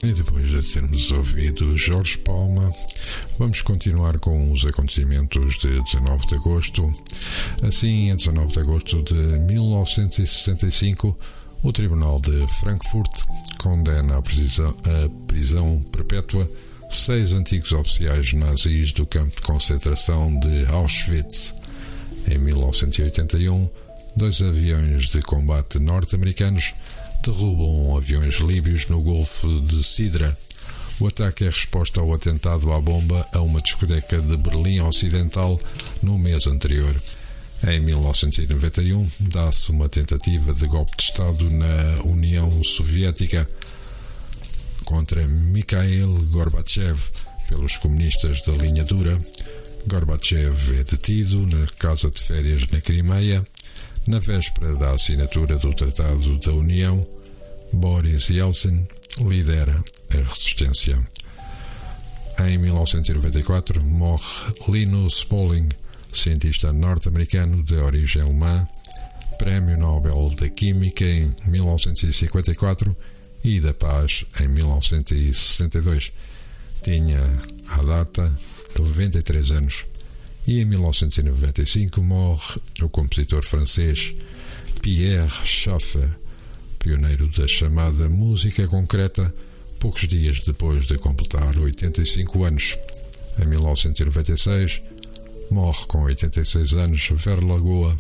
E 0.03 0.13
depois 0.13 0.49
de 0.49 0.61
termos 0.73 1.13
ouvido 1.13 1.77
Jorge 1.77 2.19
Palma, 2.19 2.69
vamos 3.39 3.63
continuar 3.63 4.19
com 4.19 4.51
os 4.51 4.67
acontecimentos 4.67 5.57
de 5.59 5.81
19 5.83 6.27
de 6.27 6.35
agosto. 6.35 6.91
Assim, 7.63 8.11
em 8.11 8.17
19 8.17 8.53
de 8.53 8.59
agosto 8.59 9.01
de 9.05 9.15
1965, 9.15 11.17
o 11.65 11.73
Tribunal 11.73 12.21
de 12.21 12.47
Frankfurt 12.61 13.25
condena 13.59 14.19
a 14.19 14.23
prisão, 14.23 14.77
prisão 15.27 15.83
perpétua 15.91 16.47
seis 16.91 17.33
antigos 17.33 17.73
oficiais 17.73 18.35
nazis 18.35 18.93
do 18.93 19.07
campo 19.07 19.35
de 19.35 19.41
concentração 19.41 20.39
de 20.39 20.67
Auschwitz. 20.67 21.55
Em 22.31 22.37
1981, 22.37 23.69
dois 24.15 24.43
aviões 24.43 25.09
de 25.09 25.23
combate 25.23 25.79
norte-americanos 25.79 26.75
derrubam 27.25 27.97
aviões 27.97 28.35
líbios 28.41 28.87
no 28.89 29.01
Golfo 29.01 29.49
de 29.63 29.83
Sidra. 29.83 30.37
O 31.01 31.07
ataque 31.07 31.45
é 31.45 31.49
resposta 31.49 31.99
ao 31.99 32.13
atentado 32.13 32.71
à 32.73 32.81
bomba 32.81 33.27
a 33.33 33.41
uma 33.41 33.63
discoteca 33.63 34.21
de 34.21 34.37
Berlim 34.37 34.81
Ocidental 34.81 35.59
no 36.03 36.19
mês 36.19 36.47
anterior. 36.47 36.95
Em 37.67 37.81
1991, 37.81 39.09
dá-se 39.31 39.71
uma 39.71 39.89
tentativa 39.89 40.53
de 40.53 40.67
golpe 40.67 40.95
de 40.99 41.03
Estado 41.05 41.49
na 41.51 42.03
União 42.05 42.63
Soviética 42.63 43.49
contra 44.85 45.27
Mikhail 45.27 46.09
Gorbachev 46.31 47.01
pelos 47.49 47.79
comunistas 47.79 48.43
da 48.43 48.53
linha 48.53 48.85
dura. 48.85 49.19
Gorbachev 49.87 50.79
é 50.79 50.85
detido 50.85 51.47
na 51.47 51.67
casa 51.79 52.11
de 52.11 52.21
férias 52.21 52.67
na 52.71 52.83
Crimeia. 52.83 53.43
Na 54.07 54.19
véspera 54.19 54.75
da 54.77 54.91
assinatura 54.91 55.57
do 55.57 55.73
Tratado 55.73 56.37
da 56.37 56.53
União, 56.53 57.07
Boris 57.73 58.29
Yeltsin 58.29 58.87
lidera 59.21 59.83
a 60.11 60.17
resistência. 60.19 60.99
Em 62.47 62.59
1994 62.59 63.83
morre 63.83 64.53
Linus 64.69 65.25
Pauling, 65.25 65.69
cientista 66.15 66.73
norte-americano 66.73 67.63
de 67.63 67.75
origem 67.77 68.23
alemã, 68.23 68.67
Prémio 69.39 69.77
Nobel 69.77 70.31
da 70.39 70.49
Química 70.49 71.05
em 71.05 71.35
1954 71.47 72.97
e 73.43 73.61
da 73.61 73.75
Paz 73.75 74.25
em 74.41 74.49
1962. 74.49 76.13
Tinha, 76.83 77.23
à 77.69 77.83
data, 77.83 78.33
93 78.79 79.51
anos. 79.51 79.85
E 80.47 80.61
em 80.61 80.65
1995 80.65 82.03
morre 82.03 82.61
o 82.83 82.89
compositor 82.89 83.43
francês 83.45 84.15
Pierre 84.83 85.31
Schaeffer, 85.45 86.11
pioneiro 86.79 87.27
da 87.29 87.49
chamada 87.49 88.09
música 88.11 88.67
concreta, 88.69 89.33
poucos 89.81 90.07
dias 90.07 90.41
depois 90.41 90.87
de 90.87 90.99
completar 90.99 91.57
85 91.57 92.45
anos. 92.45 92.77
Em 93.41 93.47
1996, 93.47 94.83
morre 95.55 95.87
com 95.87 96.03
86 96.03 96.73
anos 96.73 97.09
Ver 97.13 97.43
Lagoa, 97.45 97.97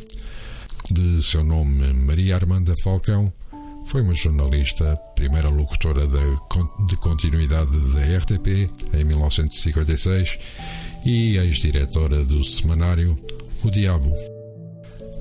de 0.90 1.22
seu 1.22 1.44
nome 1.44 1.94
Maria 1.94 2.34
Armanda 2.34 2.74
Falcão, 2.82 3.32
foi 3.86 4.02
uma 4.02 4.12
jornalista, 4.12 4.92
primeira 5.14 5.48
locutora 5.50 6.04
de 6.88 6.96
continuidade 6.96 7.70
da 7.92 8.18
RTP 8.18 8.68
em 8.92 9.04
1956 9.04 10.38
e 11.06 11.36
ex-diretora 11.36 12.24
do 12.24 12.42
semanário 12.42 13.14
O 13.62 13.70
Diabo. 13.70 14.12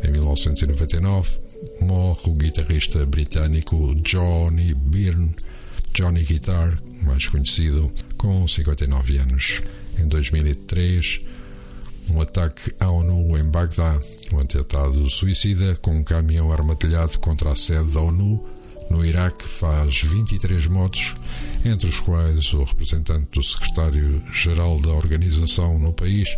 Em 0.04 0.12
1999, 0.12 1.40
morre 1.82 2.22
o 2.26 2.34
guitarrista 2.34 3.06
britânico 3.06 3.94
Johnny 4.02 4.74
Byrne, 4.74 5.36
Johnny 5.94 6.24
Guitar, 6.24 6.76
mais 7.04 7.28
conhecido, 7.28 7.92
com 8.18 8.48
59 8.48 9.18
anos. 9.20 9.62
Em 10.00 10.08
2003, 10.08 11.22
um 12.12 12.22
ataque 12.22 12.74
à 12.80 12.90
ONU 12.90 13.38
em 13.38 13.44
Bagdá, 13.44 14.00
um 14.32 14.40
atentado 14.40 15.10
suicida 15.10 15.76
com 15.78 15.92
um 15.92 16.04
caminhão 16.04 16.52
armadilhado 16.52 17.18
contra 17.20 17.52
a 17.52 17.56
sede 17.56 17.94
da 17.94 18.02
ONU 18.02 18.54
no 18.90 19.04
Iraque 19.04 19.48
faz 19.48 20.02
23 20.04 20.68
mortos, 20.68 21.16
entre 21.66 21.90
os 21.90 22.00
quais 22.00 22.54
o 22.54 22.64
representante 22.64 23.28
do 23.32 23.42
secretário-geral 23.42 24.80
da 24.80 24.92
organização 24.92 25.80
no 25.80 25.92
país, 25.92 26.30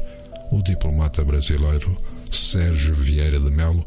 o 0.52 0.62
diplomata 0.62 1.24
brasileiro 1.24 1.96
Sérgio 2.32 2.94
Vieira 2.94 3.40
de 3.40 3.52
Melo. 3.52 3.86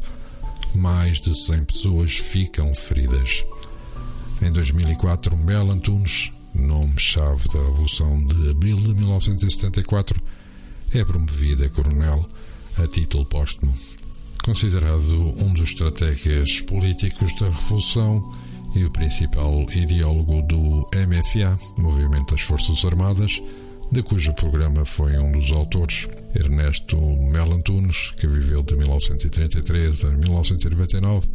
Mais 0.75 1.19
de 1.19 1.35
100 1.35 1.63
pessoas 1.65 2.11
ficam 2.11 2.75
feridas. 2.75 3.43
Em 4.39 4.51
2004, 4.51 5.35
Mel 5.35 5.71
Antunes, 5.71 6.31
nome-chave 6.53 7.49
da 7.49 7.59
Revolução 7.61 8.23
de 8.23 8.51
Abril 8.51 8.77
de 8.77 8.93
1974, 8.93 10.21
é 10.93 11.03
promovida 11.03 11.69
coronel 11.69 12.27
a 12.81 12.87
título 12.87 13.25
póstumo. 13.25 13.73
Considerado 14.43 15.15
um 15.43 15.53
dos 15.53 15.69
estrategas 15.69 16.61
políticos 16.61 17.35
da 17.39 17.47
Revolução 17.47 18.21
e 18.75 18.83
o 18.83 18.91
principal 18.91 19.65
ideólogo 19.71 20.41
do 20.43 20.89
MFA, 20.95 21.55
Movimento 21.77 22.33
das 22.33 22.41
Forças 22.41 22.83
Armadas, 22.85 23.41
de 23.91 24.03
cujo 24.03 24.33
programa 24.33 24.85
foi 24.85 25.17
um 25.17 25.31
dos 25.31 25.51
autores, 25.51 26.07
Ernesto 26.35 26.97
Melantunes, 26.97 28.11
que 28.17 28.27
viveu 28.27 28.61
de 28.61 28.75
1933 28.75 30.05
a 30.05 30.09
1999, 30.09 31.27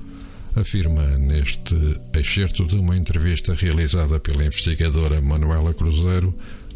afirma 0.56 1.04
neste 1.18 1.74
excerto 2.14 2.64
de 2.64 2.76
uma 2.76 2.96
entrevista 2.96 3.54
realizada 3.54 4.20
pela 4.20 4.44
investigadora 4.44 5.20
Manuela 5.20 5.74
Cruzeiro, 5.74 6.32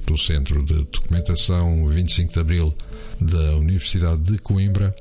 do 0.09 0.17
Centro 0.17 0.63
de 0.63 0.75
Documentação 0.85 1.87
25 1.87 2.33
de 2.33 2.41
Abril 2.41 2.75
da 3.21 3.57
Universidade 3.57 4.23
de 4.23 4.39
Coimbra, 4.39 4.95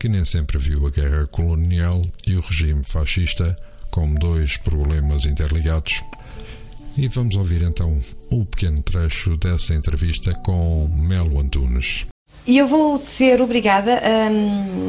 que 0.00 0.08
nem 0.08 0.24
sempre 0.24 0.58
viu 0.58 0.84
a 0.84 0.90
guerra 0.90 1.28
colonial 1.28 2.02
e 2.26 2.34
o 2.34 2.40
regime 2.40 2.82
fascista 2.82 3.54
como 3.88 4.18
dois 4.18 4.56
problemas 4.56 5.24
interligados. 5.24 6.02
E 6.96 7.06
vamos 7.06 7.36
ouvir 7.36 7.62
então 7.62 7.96
o 8.30 8.44
pequeno 8.44 8.82
trecho 8.82 9.36
dessa 9.36 9.74
entrevista 9.74 10.34
com 10.34 10.88
Melo 10.88 11.40
Antunes. 11.40 12.06
E 12.46 12.58
eu 12.58 12.68
vou 12.68 13.00
ser 13.00 13.42
obrigada, 13.42 14.00
a, 14.04 14.30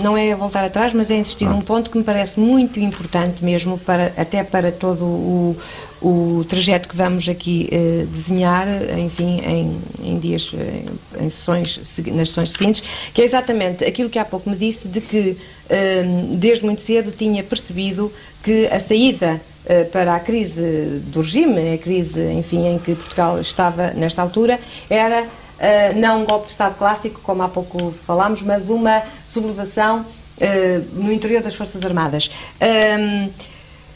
não 0.03 0.15
é 0.15 0.31
a 0.31 0.35
voltar 0.35 0.63
atrás, 0.63 0.93
mas 0.93 1.09
a 1.09 1.15
insistir 1.15 1.45
num 1.45 1.61
ponto 1.61 1.89
que 1.89 1.97
me 1.97 2.03
parece 2.03 2.39
muito 2.39 2.79
importante 2.79 3.43
mesmo, 3.43 3.79
para, 3.79 4.13
até 4.15 4.43
para 4.43 4.71
todo 4.71 5.03
o, 5.03 5.57
o 5.99 6.45
trajeto 6.47 6.87
que 6.87 6.95
vamos 6.95 7.27
aqui 7.27 7.67
eh, 7.71 8.05
desenhar, 8.11 8.67
enfim, 8.99 9.41
em, 9.43 9.77
em 10.03 10.19
dias, 10.19 10.51
em, 10.53 11.25
em 11.25 11.29
sessões, 11.31 11.79
nas 12.13 12.29
sessões 12.29 12.51
seguintes, 12.51 12.83
que 13.11 13.23
é 13.23 13.25
exatamente 13.25 13.83
aquilo 13.83 14.07
que 14.07 14.19
há 14.19 14.25
pouco 14.25 14.47
me 14.47 14.55
disse, 14.55 14.87
de 14.87 15.01
que 15.01 15.35
eh, 15.67 16.03
desde 16.33 16.63
muito 16.63 16.83
cedo 16.83 17.11
tinha 17.11 17.43
percebido 17.43 18.13
que 18.43 18.67
a 18.67 18.79
saída 18.79 19.41
eh, 19.65 19.83
para 19.85 20.15
a 20.15 20.19
crise 20.19 21.01
do 21.07 21.21
regime, 21.21 21.73
a 21.73 21.77
crise, 21.79 22.21
enfim, 22.33 22.67
em 22.67 22.77
que 22.77 22.93
Portugal 22.93 23.41
estava 23.41 23.89
nesta 23.95 24.21
altura, 24.21 24.59
era 24.87 25.25
uh, 25.57 25.99
não 25.99 26.21
um 26.21 26.25
golpe 26.25 26.45
de 26.45 26.51
Estado 26.51 26.75
clássico, 26.77 27.19
como 27.21 27.43
há 27.43 27.49
pouco 27.49 27.91
falámos, 28.05 28.41
mas 28.41 28.69
uma 28.69 29.03
sublevação 29.27 30.01
uh, 30.01 31.01
no 31.01 31.11
interior 31.11 31.41
das 31.41 31.55
Forças 31.55 31.83
Armadas. 31.83 32.29
Um, 32.61 33.29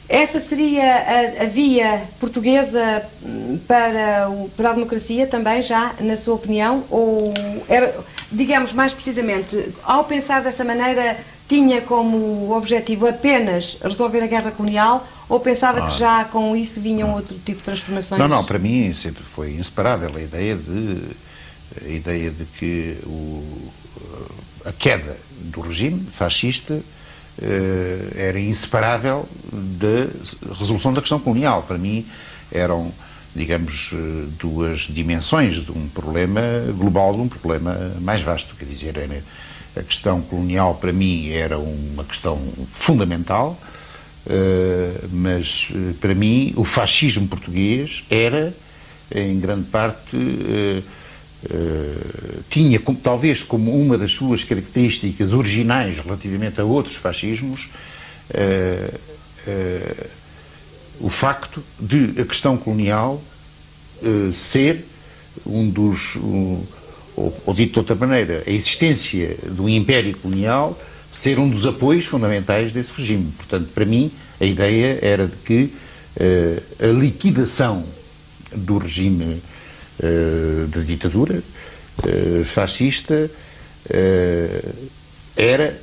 essa 0.09 0.41
seria 0.41 0.83
a, 0.83 1.43
a, 1.43 1.45
via 1.45 2.01
portuguesa 2.19 3.01
hum, 3.23 3.57
para, 3.65 4.29
o, 4.29 4.49
para 4.49 4.71
a 4.71 4.73
democracia 4.73 5.25
também, 5.25 5.61
já, 5.61 5.93
na 6.01 6.17
sua 6.17 6.35
opinião? 6.35 6.83
Ou, 6.89 7.33
era, 7.69 7.95
digamos 8.29 8.73
mais 8.73 8.93
precisamente, 8.93 9.73
ao 9.85 10.03
pensar 10.03 10.41
dessa 10.41 10.65
maneira, 10.65 11.17
tinha 11.47 11.81
como 11.81 12.51
objetivo 12.51 13.07
apenas 13.07 13.77
resolver 13.81 14.21
a 14.21 14.27
guerra 14.27 14.51
colonial 14.51 15.07
ou 15.29 15.39
pensava 15.39 15.85
ah. 15.85 15.87
que 15.87 15.97
já 15.97 16.25
com 16.25 16.57
isso 16.57 16.81
vinham 16.81 17.13
outro 17.13 17.37
tipo 17.45 17.59
de 17.59 17.63
transformações? 17.63 18.19
Não, 18.19 18.27
não, 18.27 18.43
para 18.43 18.59
mim 18.59 18.93
sempre 18.93 19.23
foi 19.23 19.51
inseparável 19.53 20.11
a 20.13 20.21
ideia 20.21 20.57
de 20.57 20.97
a 21.85 21.89
ideia 21.89 22.29
de 22.29 22.45
que 22.45 22.97
o, 23.05 23.71
a 24.65 24.71
queda 24.71 25.17
do 25.41 25.61
regime 25.61 25.99
fascista 26.17 26.73
uh, 26.73 28.11
era 28.15 28.39
inseparável 28.39 29.27
da 29.51 30.53
resolução 30.57 30.93
da 30.93 31.01
questão 31.01 31.19
colonial. 31.19 31.63
Para 31.63 31.77
mim, 31.77 32.05
eram, 32.51 32.91
digamos, 33.33 33.91
eh, 33.93 34.25
duas 34.39 34.81
dimensões 34.81 35.65
de 35.65 35.71
um 35.71 35.87
problema 35.87 36.41
global, 36.75 37.13
de 37.13 37.21
um 37.21 37.29
problema 37.29 37.73
mais 38.01 38.21
vasto. 38.21 38.55
Quer 38.55 38.65
dizer, 38.65 38.97
era, 38.97 39.23
a 39.77 39.83
questão 39.83 40.21
colonial, 40.21 40.75
para 40.75 40.91
mim, 40.91 41.29
era 41.29 41.57
uma 41.57 42.03
questão 42.03 42.37
fundamental. 42.73 43.57
Mas 45.11 45.67
para 45.99 46.13
mim 46.13 46.53
o 46.55 46.63
fascismo 46.63 47.27
português 47.27 48.03
era 48.09 48.53
em 49.13 49.39
grande 49.39 49.67
parte 49.69 50.15
Uh, 51.43 52.43
tinha, 52.51 52.79
como, 52.79 52.99
talvez 52.99 53.41
como 53.41 53.71
uma 53.71 53.97
das 53.97 54.11
suas 54.11 54.43
características 54.43 55.33
originais 55.33 55.97
relativamente 55.97 56.61
a 56.61 56.63
outros 56.63 56.95
fascismos, 56.95 57.67
uh, 58.29 58.99
uh, 59.47 60.07
o 60.99 61.09
facto 61.09 61.63
de 61.79 62.21
a 62.21 62.25
questão 62.25 62.57
colonial 62.57 63.21
ser 64.33 64.83
um 65.45 65.69
dos, 65.69 66.15
um, 66.15 66.63
ou, 67.15 67.41
ou, 67.45 67.53
dito 67.53 67.73
de 67.73 67.79
outra 67.79 67.95
maneira, 67.95 68.43
a 68.45 68.49
existência 68.49 69.35
do 69.45 69.69
império 69.69 70.15
colonial 70.17 70.79
ser 71.11 71.39
um 71.39 71.47
dos 71.49 71.65
apoios 71.65 72.05
fundamentais 72.05 72.71
desse 72.71 72.93
regime. 72.93 73.31
Portanto, 73.37 73.69
para 73.73 73.85
mim, 73.85 74.11
a 74.39 74.45
ideia 74.45 74.97
era 75.01 75.27
de 75.27 75.35
que 75.37 75.73
a 76.79 76.87
liquidação 76.87 77.83
do 78.55 78.79
regime 78.79 79.41
eh, 80.01 80.65
da 80.67 80.81
ditadura 80.81 81.43
eh, 82.05 82.43
fascista 82.43 83.29
eh, 83.89 84.61
era 85.35 85.79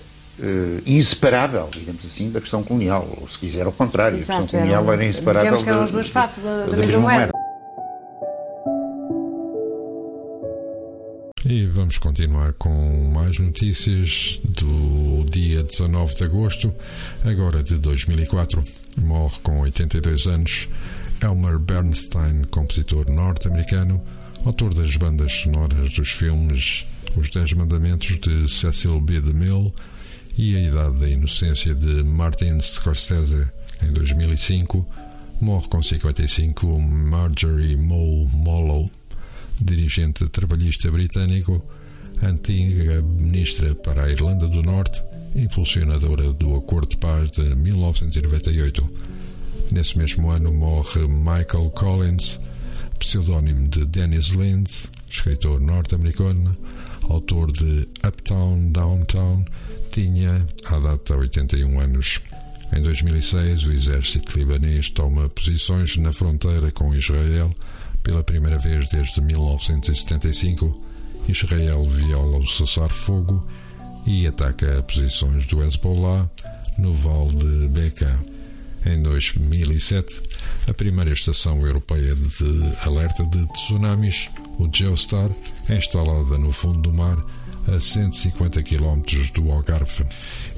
inseparável, 0.87 1.69
digamos 1.73 2.05
assim, 2.05 2.31
da 2.31 2.41
questão 2.41 2.63
colonial, 2.63 3.09
ou 3.21 3.29
se 3.29 3.37
quiser 3.37 3.67
ao 3.67 3.73
contrário, 3.73 4.19
Exato, 4.19 4.33
a 4.33 4.43
questão 4.43 4.61
colonial 4.61 4.85
era, 4.85 5.03
era 5.03 5.05
inseparável 5.11 5.59
digamos 5.59 5.65
que 5.65 5.71
eram 5.71 5.83
as 5.83 5.91
duas 5.91 6.09
faces 6.09 6.45
da, 6.45 6.59
da, 6.59 6.67
da 6.67 6.77
mesma 6.77 7.01
moeda. 7.01 7.33
E 11.45 11.67
vamos 11.67 11.99
continuar 11.99 12.53
com 12.53 13.11
mais 13.15 13.39
notícias 13.39 14.39
do 14.45 15.25
dia 15.25 15.65
19 15.65 16.15
de 16.15 16.25
agosto, 16.25 16.75
agora 17.25 17.63
de 17.63 17.77
2004. 17.77 18.63
Morre 18.99 19.39
com 19.43 19.61
82 19.63 20.27
anos 20.27 20.69
Elmer 21.21 21.59
Bernstein, 21.59 22.45
compositor 22.51 23.09
norte-americano, 23.11 24.01
autor 24.45 24.73
das 24.73 24.97
bandas 24.97 25.33
sonoras 25.33 25.93
dos 25.93 26.11
filmes 26.11 26.85
Os 27.17 27.31
Dez 27.31 27.53
Mandamentos 27.53 28.19
de 28.21 28.49
Cecil 28.49 29.01
B. 29.01 29.21
DeMille 29.21 29.73
e 30.37 30.55
A 30.55 30.61
Idade 30.61 30.99
da 30.99 31.09
Inocência 31.09 31.75
de 31.75 32.05
Martin 32.05 32.61
Scorsese 32.61 33.49
em 33.83 33.93
2005, 33.93 34.87
morre 35.41 35.69
com 35.69 35.83
55 35.83 36.79
Marjorie 36.79 37.77
Moe 37.77 38.27
Mollow, 38.35 38.91
dirigente 39.61 40.29
trabalhista 40.29 40.91
britânico, 40.91 41.61
antiga 42.23 43.03
ministra 43.03 43.75
para 43.75 44.05
a 44.05 44.11
Irlanda 44.11 44.47
do 44.47 44.63
Norte, 44.63 45.03
impulsionadora 45.35 46.33
do 46.33 46.55
Acordo 46.55 46.91
de 46.91 46.97
Paz 46.97 47.31
de 47.33 47.43
1998. 47.43 49.08
Nesse 49.71 49.99
mesmo 49.99 50.31
ano 50.31 50.51
morre 50.51 51.07
Michael 51.07 51.71
Collins, 51.75 52.41
pseudónimo 52.99 53.69
de 53.69 53.85
Dennis 53.85 54.29
Linds, 54.29 54.91
escritor 55.11 55.61
norte-americano, 55.61 56.51
autor 57.11 57.53
de 57.53 57.87
Uptown 58.07 58.73
Downtown, 58.73 59.45
tinha 59.93 60.43
à 60.67 60.79
data 60.79 61.19
81 61.19 61.81
anos. 61.81 62.21
Em 62.75 62.83
2006, 62.83 63.65
o 63.67 63.73
exército 63.73 64.39
libanês 64.39 64.91
toma 64.91 65.29
posições 65.29 65.99
na 65.99 66.15
fronteira 66.15 66.71
com 66.71 66.95
Israel 66.95 67.51
pela 68.03 68.25
primeira 68.25 68.59
vez 68.59 68.89
desde 68.89 69.21
1975. 69.21 70.87
Israel 71.29 71.85
viola 71.85 72.39
o 72.39 72.47
cessar-fogo 72.47 73.47
e 74.07 74.27
ataca 74.27 74.83
posições 74.83 75.45
do 75.45 75.63
Hezbollah 75.63 76.29
no 76.79 76.95
Vale 76.95 77.35
de 77.35 77.69
Bekaa. 77.69 78.38
Em 78.89 79.03
2007, 79.03 80.23
a 80.67 80.73
primeira 80.73 81.13
estação 81.13 81.61
europeia 81.61 82.15
de 82.15 82.87
alerta 82.87 83.23
de 83.25 83.47
tsunamis, 83.53 84.31
o 84.59 84.67
Geostar, 84.73 85.29
é 85.69 85.77
instalada 85.77 86.39
no 86.39 86.51
fundo 86.51 86.81
do 86.81 86.93
mar 86.95 87.15
a 87.71 87.79
150 87.79 88.63
km 88.63 89.03
do 89.35 89.53
Algarve. 89.53 90.07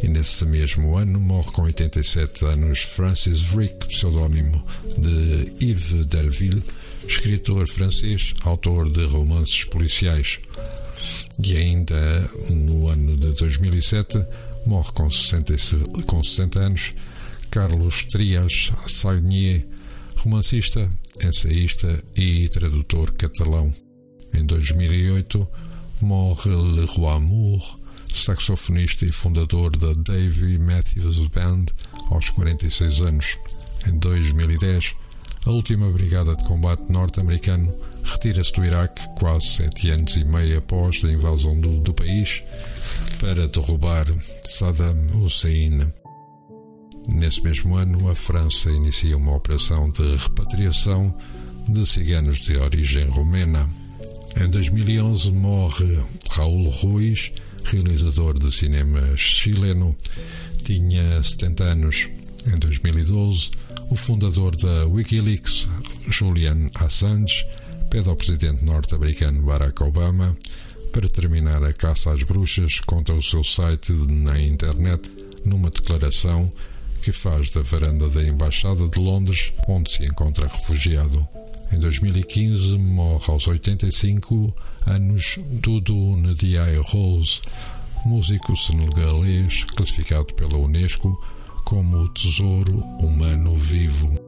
E 0.00 0.08
nesse 0.08 0.44
mesmo 0.44 0.96
ano 0.96 1.18
morre 1.18 1.50
com 1.50 1.62
87 1.62 2.44
anos 2.44 2.78
Francis 2.78 3.48
Rick, 3.48 3.88
pseudónimo 3.88 4.64
de 4.96 5.66
Yves 5.66 6.06
Delville, 6.06 6.62
escritor 7.08 7.66
francês, 7.66 8.32
autor 8.42 8.88
de 8.88 9.06
romances 9.06 9.64
policiais. 9.64 10.38
E 11.44 11.56
ainda 11.56 12.30
no 12.48 12.86
ano 12.86 13.16
de 13.16 13.32
2007 13.32 14.24
morre 14.66 14.92
com 14.92 15.10
60, 15.10 16.04
com 16.06 16.22
60 16.22 16.60
anos 16.60 16.92
Carlos 17.50 18.04
Trias 18.04 18.72
Sagnier, 18.86 19.66
romancista, 20.18 20.88
ensaísta 21.20 22.02
e 22.14 22.48
tradutor 22.48 23.12
catalão. 23.12 23.72
Em 24.32 24.44
2008 24.46 25.48
morre 26.00 26.50
Leroy 26.50 27.20
Moore, 27.20 27.62
saxofonista 28.14 29.04
e 29.04 29.12
fundador 29.12 29.76
da 29.76 29.92
Davy 29.92 30.58
Matthews 30.58 31.26
Band, 31.28 31.64
aos 32.10 32.30
46 32.30 33.00
anos. 33.00 33.36
Em 33.88 33.96
2010, 33.98 34.94
a 35.46 35.50
última 35.50 35.90
brigada 35.90 36.36
de 36.36 36.44
combate 36.44 36.90
norte-americano 36.92 37.74
retira-se 38.04 38.52
do 38.52 38.64
Iraque 38.64 39.02
quase 39.18 39.46
sete 39.46 39.90
anos 39.90 40.14
e 40.16 40.24
meio 40.24 40.58
após 40.58 41.02
a 41.04 41.10
invasão 41.10 41.58
do, 41.60 41.80
do 41.80 41.92
país 41.92 42.42
para 43.20 43.48
derrubar 43.48 44.06
Saddam 44.44 44.96
Hussein. 45.16 45.92
Nesse 47.08 47.42
mesmo 47.42 47.76
ano, 47.76 48.10
a 48.10 48.14
França 48.14 48.70
inicia 48.70 49.16
uma 49.16 49.34
operação 49.34 49.88
de 49.88 50.16
repatriação 50.16 51.14
de 51.68 51.86
ciganos 51.86 52.38
de 52.38 52.56
origem 52.56 53.04
romena. 53.06 53.68
Em 54.40 54.48
2011 54.48 55.32
morre 55.32 55.98
Raul 56.30 56.68
Ruiz, 56.68 57.32
realizador 57.64 58.38
de 58.38 58.52
cinema 58.52 59.16
chileno. 59.16 59.96
Tinha 60.62 61.22
70 61.22 61.64
anos. 61.64 62.08
Em 62.46 62.58
2012, 62.58 63.50
o 63.90 63.96
fundador 63.96 64.56
da 64.56 64.86
Wikileaks, 64.86 65.68
Julian 66.08 66.70
Assange, 66.76 67.46
pede 67.90 68.08
ao 68.08 68.16
presidente 68.16 68.64
norte-americano 68.64 69.42
Barack 69.42 69.82
Obama 69.82 70.34
para 70.92 71.08
terminar 71.08 71.62
a 71.64 71.72
caça 71.72 72.12
às 72.12 72.22
bruxas 72.22 72.80
contra 72.80 73.14
o 73.14 73.22
seu 73.22 73.42
site 73.44 73.92
na 73.92 74.40
internet 74.40 75.10
numa 75.44 75.70
declaração 75.70 76.50
que 77.00 77.12
faz 77.12 77.52
da 77.52 77.62
varanda 77.62 78.08
da 78.10 78.22
Embaixada 78.22 78.86
de 78.88 79.00
Londres, 79.00 79.52
onde 79.66 79.90
se 79.90 80.04
encontra 80.04 80.46
refugiado. 80.46 81.26
Em 81.72 81.78
2015 81.78 82.78
morre 82.78 83.24
aos 83.28 83.46
85 83.46 84.54
anos 84.86 85.38
Dudu 85.62 86.16
Ndiaye 86.16 86.78
Rose, 86.78 87.40
músico 88.04 88.56
senegalês 88.56 89.64
classificado 89.64 90.34
pela 90.34 90.58
Unesco 90.58 91.16
como 91.64 91.96
o 91.98 92.08
Tesouro 92.08 92.76
Humano 93.00 93.54
Vivo. 93.56 94.18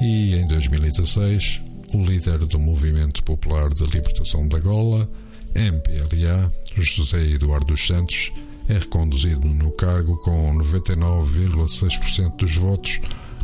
E 0.00 0.34
em 0.34 0.46
2016, 0.46 1.60
o 1.94 2.02
líder 2.02 2.38
do 2.40 2.58
Movimento 2.58 3.22
Popular 3.22 3.72
de 3.72 3.84
Libertação 3.84 4.46
da 4.48 4.58
Gola, 4.58 5.08
MPLA, 5.54 6.52
José 6.76 7.22
Eduardo 7.30 7.76
Santos, 7.76 8.32
é 8.68 8.78
reconduzido 8.78 9.46
no 9.46 9.70
cargo 9.72 10.16
com 10.18 10.56
99,6% 10.58 12.36
dos 12.36 12.56
votos 12.56 13.00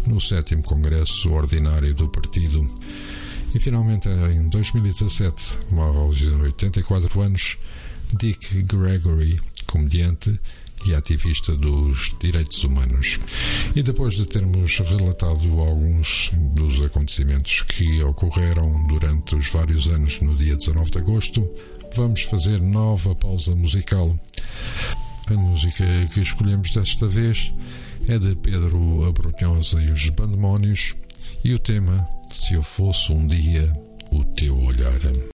no 0.07 0.21
7 0.21 0.57
Congresso 0.63 1.31
Ordinário 1.31 1.95
do 1.95 2.09
Partido. 2.09 2.67
E 3.55 3.59
finalmente, 3.59 4.09
em 4.09 4.49
2017, 4.49 5.59
morre 5.71 5.99
aos 5.99 6.23
84 6.23 7.21
anos 7.21 7.59
Dick 8.19 8.63
Gregory, 8.63 9.39
comediante 9.67 10.39
e 10.85 10.95
ativista 10.95 11.55
dos 11.57 12.15
direitos 12.21 12.65
humanos. 12.65 13.21
E 13.77 13.83
depois 13.83 14.15
de 14.15 14.27
termos 14.27 14.79
relatado 14.79 15.61
alguns 15.61 16.31
dos 16.55 16.81
acontecimentos 16.85 17.63
que 17.63 18.03
ocorreram 18.03 18.87
durante 18.87 19.37
os 19.37 19.49
vários 19.49 19.87
anos 19.87 20.21
no 20.21 20.35
dia 20.35 20.57
19 20.57 20.91
de 20.91 20.99
agosto, 20.99 21.49
vamos 21.95 22.23
fazer 22.23 22.61
nova 22.61 23.15
pausa 23.15 23.55
musical. 23.55 24.19
A 25.31 25.35
música 25.35 25.85
que 26.13 26.21
escolhemos 26.21 26.73
desta 26.73 27.07
vez 27.07 27.53
é 28.09 28.19
de 28.19 28.35
Pedro 28.37 29.07
Abrunhosa 29.07 29.81
e 29.81 29.91
os 29.91 30.09
Bandemónios 30.11 30.97
e 31.45 31.55
o 31.55 31.59
tema 31.59 32.07
Se 32.33 32.55
eu 32.55 32.63
fosse 32.63 33.13
um 33.13 33.27
dia 33.27 33.73
o 34.11 34.25
teu 34.25 34.59
olhar. 34.59 35.32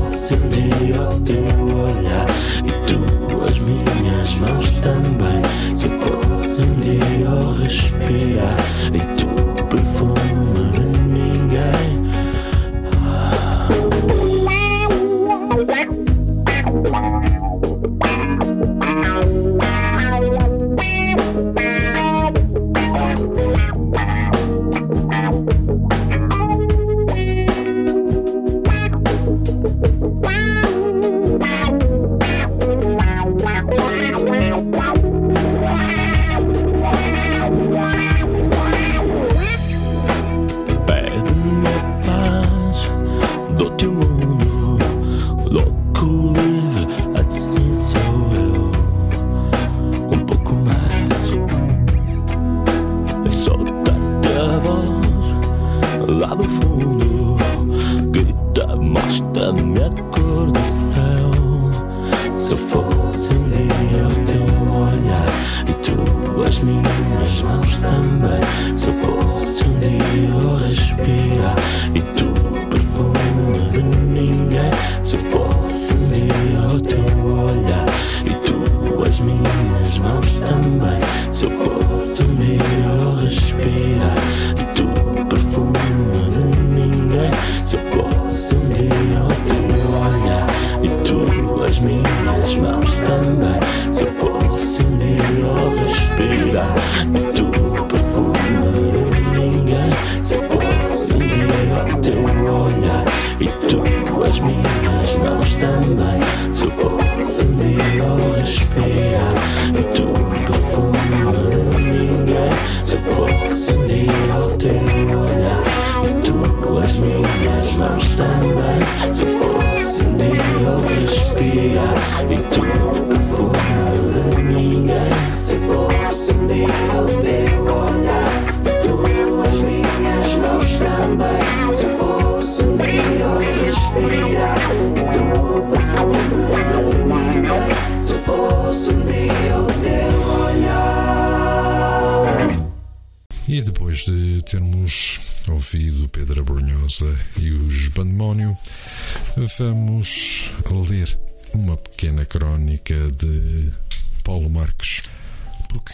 Dia 0.00 1.02
o 1.02 1.20
teu 1.20 1.44
olhar 1.76 2.29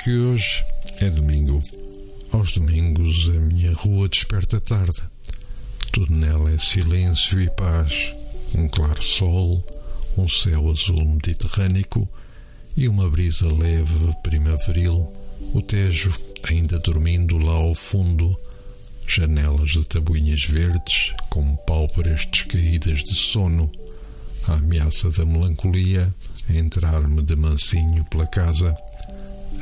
porque 0.07 0.19
hoje 0.19 0.64
é 1.01 1.11
domingo. 1.11 1.61
Aos 2.31 2.53
domingos 2.53 3.29
a 3.29 3.40
minha 3.40 3.73
rua 3.73 4.09
desperta 4.09 4.61
tarde. 4.61 5.03
Tudo 5.90 6.14
nela 6.14 6.49
é 6.53 6.59
silêncio 6.59 7.40
e 7.40 7.51
paz, 7.51 8.14
um 8.55 8.69
claro 8.69 9.03
sol, 9.03 9.64
um 10.16 10.29
céu 10.29 10.71
azul 10.71 11.05
mediterrâneo 11.05 12.09
e 12.77 12.88
uma 12.88 13.11
brisa 13.11 13.53
leve 13.53 14.14
primaveril. 14.23 15.12
O 15.53 15.61
Tejo 15.61 16.14
ainda 16.49 16.79
dormindo 16.79 17.37
lá 17.37 17.55
ao 17.55 17.75
fundo, 17.75 18.38
janelas 19.09 19.71
de 19.71 19.85
tabuinhas 19.87 20.45
verdes 20.45 21.14
com 21.31 21.57
pálpebras 21.66 22.27
descaídas 22.27 23.01
de 23.01 23.14
sono, 23.16 23.69
a 24.47 24.53
ameaça 24.53 25.11
da 25.11 25.27
melancolia 25.27 26.14
a 26.49 26.53
entrar-me 26.53 27.23
de 27.23 27.35
mansinho 27.35 28.05
pela 28.05 28.29
casa. 28.29 28.73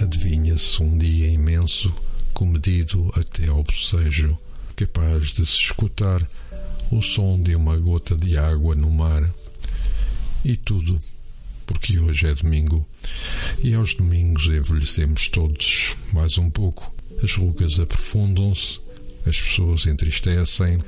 Adivinha-se 0.00 0.82
um 0.82 0.98
dia 0.98 1.28
imenso, 1.28 1.94
comedido 2.32 3.12
até 3.14 3.48
ao 3.48 3.62
bocejo, 3.62 4.36
capaz 4.76 5.28
de 5.28 5.46
se 5.46 5.58
escutar 5.58 6.26
o 6.90 7.00
som 7.00 7.40
de 7.40 7.54
uma 7.54 7.76
gota 7.78 8.16
de 8.16 8.36
água 8.36 8.74
no 8.74 8.90
mar. 8.90 9.28
E 10.44 10.56
tudo 10.56 11.00
porque 11.64 11.98
hoje 11.98 12.26
é 12.26 12.34
domingo. 12.34 12.84
E 13.62 13.72
aos 13.74 13.94
domingos 13.94 14.46
envelhecemos 14.46 15.28
todos 15.28 15.94
mais 16.12 16.38
um 16.38 16.50
pouco. 16.50 16.92
As 17.22 17.34
rugas 17.34 17.78
aprofundam-se, 17.78 18.80
as 19.24 19.40
pessoas 19.40 19.86
entristecem, 19.86 20.78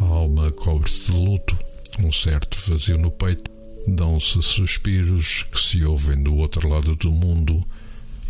a 0.00 0.04
alma 0.04 0.50
cobre-se 0.52 1.12
de 1.12 1.16
luto, 1.16 1.56
um 2.00 2.10
certo 2.10 2.58
vazio 2.68 2.98
no 2.98 3.10
peito. 3.10 3.50
Dão-se 3.86 4.42
suspiros 4.42 5.44
que 5.44 5.60
se 5.60 5.84
ouvem 5.84 6.20
do 6.20 6.34
outro 6.34 6.68
lado 6.68 6.96
do 6.96 7.12
mundo 7.12 7.64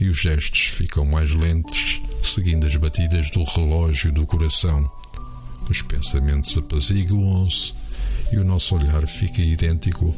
e 0.00 0.08
os 0.08 0.18
gestos 0.18 0.60
ficam 0.66 1.04
mais 1.04 1.32
lentos, 1.32 2.00
seguindo 2.22 2.66
as 2.66 2.76
batidas 2.76 3.30
do 3.30 3.42
relógio 3.44 4.12
do 4.12 4.26
coração. 4.26 4.90
Os 5.70 5.82
pensamentos 5.82 6.56
apaziguam-se 6.56 7.72
e 8.32 8.38
o 8.38 8.44
nosso 8.44 8.76
olhar 8.76 9.06
fica 9.06 9.42
idêntico 9.42 10.14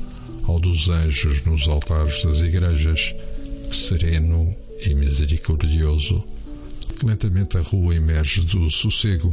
ao 0.47 0.59
dos 0.59 0.89
anjos 0.89 1.45
nos 1.45 1.69
altares 1.69 2.25
das 2.25 2.41
igrejas, 2.41 3.15
sereno 3.71 4.55
e 4.85 4.95
misericordioso. 4.95 6.25
Lentamente 7.05 7.57
a 7.57 7.61
rua 7.61 7.95
emerge 7.95 8.41
do 8.41 8.71
sossego. 8.71 9.33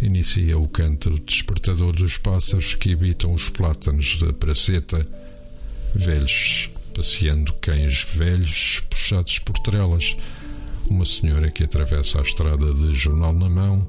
Inicia 0.00 0.58
o 0.58 0.66
canto 0.66 1.10
despertador 1.20 1.92
dos 1.92 2.18
pássaros 2.18 2.74
que 2.74 2.92
habitam 2.92 3.32
os 3.32 3.48
plátanos 3.48 4.18
da 4.18 4.32
praceta, 4.32 5.06
velhos 5.94 6.71
passeando 6.94 7.52
cães 7.54 8.06
velhos 8.14 8.82
puxados 8.90 9.38
por 9.38 9.58
trelas. 9.58 10.16
Uma 10.90 11.06
senhora 11.06 11.50
que 11.50 11.64
atravessa 11.64 12.18
a 12.18 12.22
estrada 12.22 12.72
de 12.74 12.94
jornal 12.94 13.32
na 13.32 13.48
mão, 13.48 13.86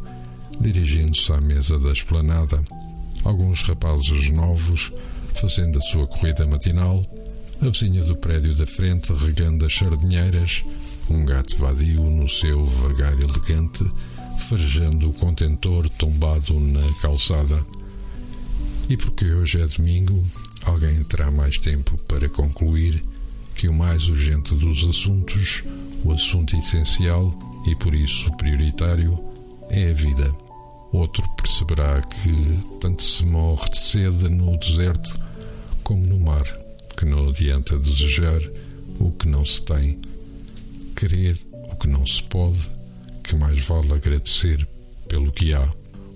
dirigindo-se 0.59 1.31
à 1.31 1.41
mesa 1.41 1.77
da 1.79 1.91
esplanada. 1.91 2.63
Alguns 3.23 3.61
rapazes 3.63 4.29
novos 4.29 4.91
fazendo 5.35 5.79
a 5.79 5.81
sua 5.81 6.07
corrida 6.07 6.45
matinal, 6.45 7.05
a 7.61 7.69
vizinha 7.69 8.03
do 8.03 8.15
prédio 8.15 8.55
da 8.55 8.65
frente 8.65 9.11
regando 9.13 9.65
as 9.65 9.73
sardinheiras, 9.73 10.63
um 11.09 11.25
gato 11.25 11.57
vadio 11.57 12.01
no 12.03 12.29
seu 12.29 12.65
vagar 12.65 13.13
elegante, 13.13 13.85
farejando 14.47 15.09
o 15.09 15.13
contentor 15.13 15.89
tombado 15.91 16.59
na 16.59 16.81
calçada. 17.01 17.65
E 18.89 18.97
porque 18.97 19.25
hoje 19.31 19.61
é 19.61 19.65
domingo, 19.65 20.23
alguém 20.65 21.03
terá 21.03 21.29
mais 21.31 21.57
tempo 21.57 21.97
para 22.07 22.29
concluir 22.29 23.03
que 23.55 23.67
o 23.67 23.73
mais 23.73 24.07
urgente 24.07 24.53
dos 24.55 24.83
assuntos, 24.83 25.63
o 26.03 26.11
assunto 26.11 26.55
essencial 26.55 27.33
e 27.67 27.75
por 27.75 27.93
isso 27.93 28.31
prioritário, 28.37 29.17
é 29.69 29.91
a 29.91 29.93
vida. 29.93 30.35
Outro 30.91 31.27
perceberá 31.35 32.01
que 32.01 32.59
tanto 32.79 33.01
se 33.01 33.25
morre 33.25 33.69
de 33.69 33.77
sede 33.77 34.29
no 34.29 34.57
deserto 34.57 35.17
como 35.83 36.05
no 36.05 36.19
mar, 36.19 36.43
que 36.97 37.05
não 37.05 37.29
adianta 37.29 37.77
desejar 37.77 38.39
o 38.99 39.11
que 39.11 39.27
não 39.27 39.43
se 39.45 39.61
tem, 39.63 39.99
querer 40.95 41.39
o 41.71 41.75
que 41.75 41.87
não 41.87 42.05
se 42.05 42.23
pode, 42.23 42.69
que 43.23 43.35
mais 43.35 43.65
vale 43.65 43.93
agradecer 43.93 44.67
pelo 45.07 45.31
que 45.31 45.53
há. 45.53 45.67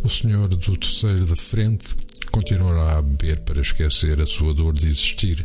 O 0.04 0.10
senhor 0.10 0.48
do 0.48 0.78
terceiro 0.78 1.26
de 1.26 1.36
frente 1.36 1.96
continuará 2.38 3.00
a 3.00 3.02
beber 3.02 3.40
para 3.40 3.60
esquecer 3.60 4.22
a 4.22 4.26
sua 4.28 4.54
dor 4.54 4.72
de 4.72 4.88
existir, 4.88 5.44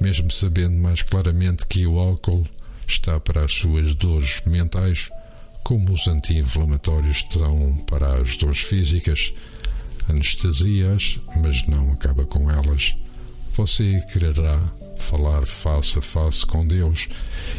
mesmo 0.00 0.30
sabendo 0.30 0.76
mais 0.76 1.02
claramente 1.02 1.66
que 1.66 1.84
o 1.84 1.98
álcool 1.98 2.46
está 2.86 3.18
para 3.18 3.44
as 3.44 3.52
suas 3.52 3.92
dores 3.96 4.40
mentais 4.46 5.10
como 5.64 5.92
os 5.92 6.06
anti-inflamatórios 6.06 7.16
estão 7.16 7.76
para 7.90 8.18
as 8.18 8.36
dores 8.36 8.60
físicas, 8.60 9.32
anestesias, 10.08 11.18
mas 11.42 11.66
não 11.66 11.90
acaba 11.90 12.24
com 12.24 12.48
elas. 12.48 12.96
Você 13.56 14.00
quererá 14.12 14.60
falar 14.98 15.44
face 15.44 15.98
a 15.98 16.02
face 16.02 16.46
com 16.46 16.64
Deus 16.64 17.08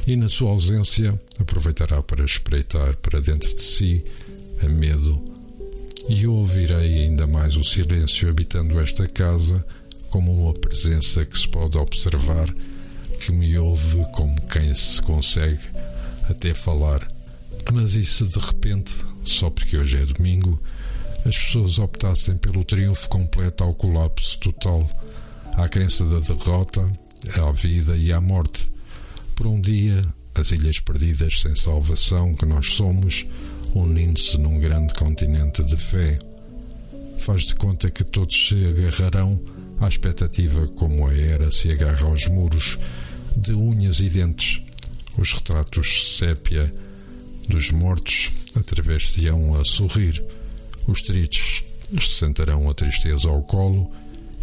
e, 0.08 0.16
na 0.16 0.30
sua 0.30 0.52
ausência, 0.52 1.20
aproveitará 1.38 2.02
para 2.02 2.24
espreitar 2.24 2.96
para 2.96 3.20
dentro 3.20 3.54
de 3.54 3.62
si 3.62 4.06
a 4.64 4.70
medo. 4.70 5.33
E 6.10 6.24
eu 6.24 6.34
ouvirei 6.34 7.04
ainda 7.04 7.26
mais 7.26 7.56
o 7.56 7.64
silêncio 7.64 8.30
habitando 8.30 8.80
esta 8.80 9.08
casa 9.08 9.66
como 10.10 10.32
uma 10.32 10.54
presença 10.54 11.26
que 11.26 11.38
se 11.40 11.48
pode 11.48 11.78
observar, 11.78 12.54
que 13.20 13.32
me 13.32 13.58
ouve 13.58 14.06
como 14.14 14.40
quem 14.48 14.74
se 14.76 15.02
consegue 15.02 15.60
até 16.30 16.54
falar 16.54 17.08
mas 17.72 17.96
e 17.96 18.04
se 18.04 18.26
de 18.26 18.40
repente, 18.40 18.94
só 19.24 19.50
porque 19.50 19.78
hoje 19.78 19.98
é 19.98 20.06
domingo, 20.06 20.60
as 21.26 21.38
pessoas 21.38 21.80
optassem 21.80 22.36
pelo 22.38 22.64
triunfo 22.64 23.08
completo 23.08 23.64
ao 23.64 23.74
colapso 23.74 24.38
total, 24.40 24.88
à 25.56 25.70
crença 25.70 26.04
da 26.06 26.20
derrota, 26.20 26.82
à 27.42 27.52
vida 27.52 27.96
e 27.96 28.12
à 28.12 28.20
morte? 28.20 28.70
Por 29.36 29.48
um 29.48 29.62
dia, 29.62 30.02
as 30.36 30.52
ilhas 30.52 30.80
perdidas 30.80 31.42
sem 31.42 31.56
salvação 31.56 32.36
que 32.36 32.46
nós 32.46 32.74
somos, 32.74 33.26
unindo-se 33.76 34.38
num 34.38 34.60
grande 34.60 34.94
continente 34.94 35.64
de 35.64 35.76
fé. 35.76 36.18
Faz 37.18 37.44
de 37.44 37.56
conta 37.56 37.90
que 37.90 38.04
todos 38.04 38.48
se 38.48 38.66
agarrarão 38.66 39.40
à 39.80 39.88
expectativa 39.88 40.68
como 40.70 41.08
a 41.08 41.14
era 41.14 41.52
se 41.52 41.70
agarra 41.72 42.06
aos 42.06 42.28
muros, 42.28 42.78
de 43.36 43.54
unhas 43.54 44.00
e 44.00 44.10
dentes. 44.10 44.62
Os 45.18 45.34
retratos 45.34 46.18
sépia 46.18 46.72
dos 47.48 47.72
mortos 47.72 48.32
através-te-ão 48.56 49.60
a 49.60 49.66
sorrir. 49.66 50.24
Os 50.88 51.02
tristes 51.02 51.64
sentarão 52.02 52.70
a 52.70 52.74
tristeza 52.74 53.28
ao 53.28 53.42
colo 53.44 53.90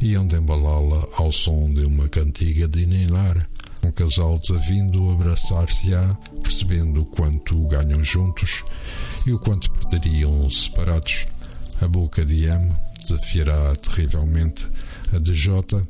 e 0.01 0.15
hão 0.15 0.27
de 0.27 0.37
embalá-la 0.37 1.07
ao 1.17 1.31
som 1.31 1.73
de 1.73 1.85
uma 1.85 2.09
cantiga 2.09 2.67
de 2.67 2.87
ninar. 2.87 3.49
Um 3.83 3.91
casal 3.91 4.39
desavindo 4.39 5.11
abraçar-se-á, 5.11 6.17
percebendo 6.43 7.05
quanto 7.05 7.67
ganham 7.67 8.03
juntos 8.05 8.63
e 9.27 9.33
o 9.33 9.39
quanto 9.39 9.71
perderiam 9.71 10.49
separados. 10.51 11.27
A 11.81 11.89
boca 11.89 12.25
de 12.25 12.45
M 12.45 12.73
desafiará 13.03 13.75
terrivelmente 13.77 14.67
a 15.13 15.19
de 15.19 15.35
J 15.35 15.83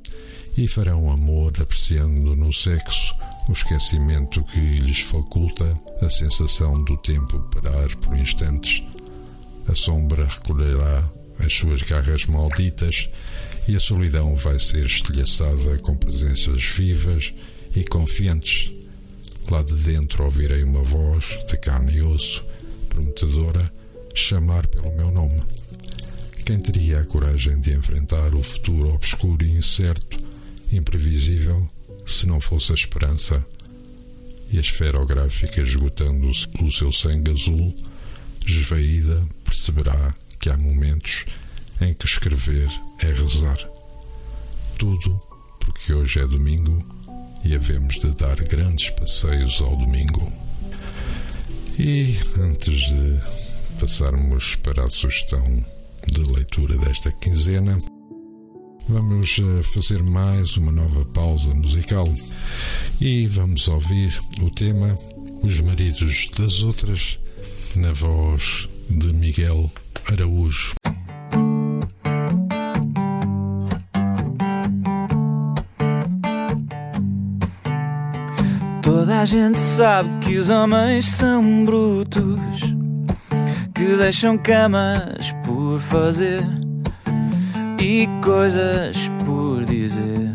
e 0.56 0.68
farão 0.68 1.10
amor 1.10 1.52
apreciando 1.60 2.36
no 2.36 2.52
sexo 2.52 3.14
o 3.48 3.52
esquecimento 3.52 4.42
que 4.44 4.58
lhes 4.58 5.00
faculta 5.00 5.66
a 6.02 6.08
sensação 6.08 6.82
do 6.84 6.96
tempo 6.96 7.38
parar 7.54 7.94
por 7.96 8.16
instantes. 8.16 8.82
A 9.68 9.74
sombra 9.74 10.26
recolherá 10.26 11.08
as 11.38 11.54
suas 11.54 11.82
garras 11.82 12.26
malditas 12.26 13.08
e 13.66 13.74
a 13.74 13.80
solidão 13.80 14.34
vai 14.34 14.58
ser 14.58 14.86
estilhaçada 14.86 15.78
com 15.78 15.96
presenças 15.96 16.62
vivas 16.64 17.32
e 17.74 17.84
confiantes. 17.84 18.70
Lá 19.50 19.62
de 19.62 19.74
dentro 19.74 20.24
ouvirei 20.24 20.62
uma 20.62 20.82
voz 20.82 21.38
de 21.48 21.56
carne 21.56 21.96
e 21.96 22.02
osso, 22.02 22.44
prometedora, 22.90 23.72
chamar 24.14 24.66
pelo 24.66 24.94
meu 24.94 25.10
nome. 25.10 25.40
Quem 26.44 26.58
teria 26.58 27.00
a 27.00 27.06
coragem 27.06 27.58
de 27.58 27.72
enfrentar 27.72 28.34
o 28.34 28.42
futuro 28.42 28.92
obscuro 28.92 29.42
e 29.42 29.52
incerto, 29.52 30.20
imprevisível? 30.70 31.66
se 32.10 32.26
não 32.26 32.40
fosse 32.40 32.72
a 32.72 32.74
esperança 32.74 33.44
e 34.50 34.58
a 34.58 34.60
esferográfica 34.60 35.60
esgotando 35.60 36.28
o 36.28 36.72
seu 36.72 36.92
sangue 36.92 37.30
azul, 37.30 37.74
esvaída, 38.46 39.24
perceberá 39.44 40.12
que 40.40 40.50
há 40.50 40.56
momentos 40.56 41.24
em 41.80 41.94
que 41.94 42.04
escrever 42.04 42.68
é 42.98 43.06
rezar. 43.06 43.58
Tudo 44.76 45.20
porque 45.60 45.94
hoje 45.94 46.18
é 46.18 46.26
domingo 46.26 46.84
e 47.44 47.54
havemos 47.54 48.00
de 48.00 48.10
dar 48.10 48.36
grandes 48.42 48.90
passeios 48.90 49.60
ao 49.60 49.76
domingo. 49.76 50.39
E 51.82 52.14
antes 52.38 52.90
de 52.90 53.80
passarmos 53.80 54.54
para 54.56 54.84
a 54.84 54.90
sugestão 54.90 55.64
de 56.06 56.20
leitura 56.30 56.76
desta 56.76 57.10
quinzena, 57.10 57.78
Vamos 58.86 59.38
eh, 59.38 59.62
fazer 59.62 60.02
mais 60.02 60.56
uma 60.56 60.72
nova 60.72 61.04
pausa 61.04 61.54
musical 61.54 62.12
e 63.00 63.26
vamos 63.28 63.68
ouvir 63.68 64.18
o 64.42 64.50
tema 64.50 64.92
Os 65.42 65.60
Maridos 65.60 66.28
das 66.36 66.60
Outras, 66.62 67.18
na 67.76 67.92
voz 67.92 68.68
de 68.90 69.12
Miguel 69.12 69.70
Araújo. 70.06 70.79
A 79.20 79.26
gente 79.26 79.58
sabe 79.58 80.08
que 80.22 80.38
os 80.38 80.48
homens 80.48 81.04
são 81.04 81.66
brutos, 81.66 82.74
que 83.74 83.96
deixam 83.98 84.38
camas 84.38 85.34
por 85.44 85.78
fazer 85.78 86.40
e 87.78 88.08
coisas 88.24 89.10
por 89.22 89.62
dizer. 89.66 90.32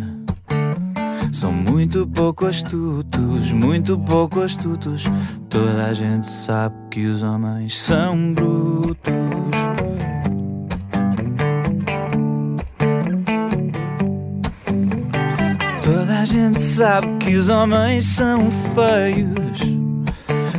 São 1.34 1.52
muito 1.52 2.06
pouco 2.06 2.46
astutos, 2.46 3.52
muito 3.52 3.98
pouco 3.98 4.42
astutos. 4.42 5.06
Toda 5.50 5.86
a 5.86 5.94
gente 5.96 6.28
sabe 6.28 6.76
que 6.92 7.08
os 7.08 7.24
homens 7.24 7.76
são 7.80 8.34
brutos. 8.34 9.55
Gente 16.26 16.60
sabe 16.60 17.08
que 17.20 17.36
os 17.36 17.50
homens 17.50 18.06
são 18.06 18.40
feios. 18.74 19.60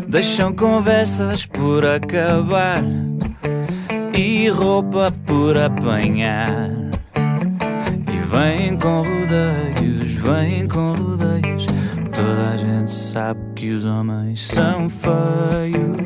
Deixam 0.06 0.52
conversas 0.52 1.44
por 1.44 1.84
acabar 1.84 2.84
e 4.16 4.48
roupa 4.48 5.12
por 5.26 5.58
apanhar. 5.58 6.70
E 7.16 8.18
vêm 8.30 8.76
com 8.76 9.02
rodeios, 9.02 10.14
vêm 10.14 10.68
com 10.68 10.92
rodeios. 10.92 11.66
Toda 12.14 12.54
a 12.54 12.56
gente 12.56 12.92
sabe 12.92 13.40
que 13.56 13.70
os 13.70 13.84
homens 13.84 14.46
são 14.46 14.88
feios. 14.88 15.96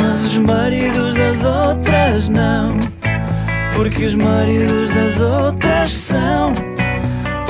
Mas 0.00 0.24
os 0.24 0.38
maridos 0.38 1.14
das 1.14 1.44
outras 1.44 2.28
não. 2.28 2.87
Porque 3.78 4.06
os 4.06 4.16
maridos 4.16 4.92
das 4.92 5.20
outras 5.20 5.92
são 5.92 6.52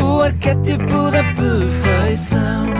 o 0.03 0.21
arquétipo 0.21 1.11
da 1.11 1.25
perfeição 1.33 2.71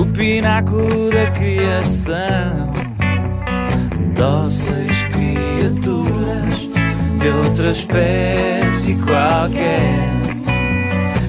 o 0.00 0.06
pináculo 0.06 1.10
da 1.10 1.30
criação. 1.32 2.72
Dóceis 4.16 5.02
criaturas 5.12 6.54
de 7.20 7.28
outra 7.28 7.72
espécie 7.72 8.94
qualquer 9.04 10.08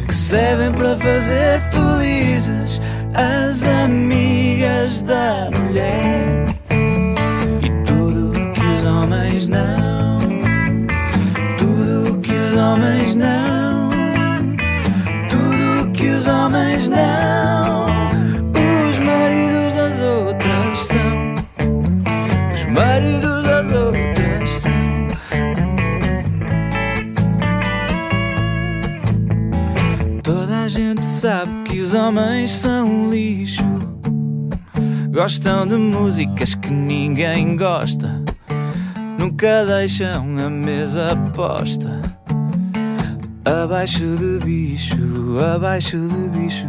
que 0.07 0.15
servem 0.15 0.71
para 0.71 0.95
fazer 0.95 1.61
felizes 1.73 2.80
as 3.13 3.63
amigas 3.67 5.01
da 5.01 5.49
mulher. 5.59 6.57
Homens 31.98 32.52
são 32.52 33.10
lixo. 33.10 33.64
Gostam 35.12 35.68
de 35.68 35.76
músicas 35.76 36.54
que 36.54 36.70
ninguém 36.70 37.56
gosta. 37.56 38.22
Nunca 39.20 39.66
deixam 39.66 40.38
a 40.38 40.50
mesa 40.50 41.16
posta. 41.36 42.00
Abaixo 43.45 44.16
de 44.16 44.45
bicho, 44.45 44.98
abaixo 45.56 45.98
de 45.98 46.38
bicho. 46.38 46.68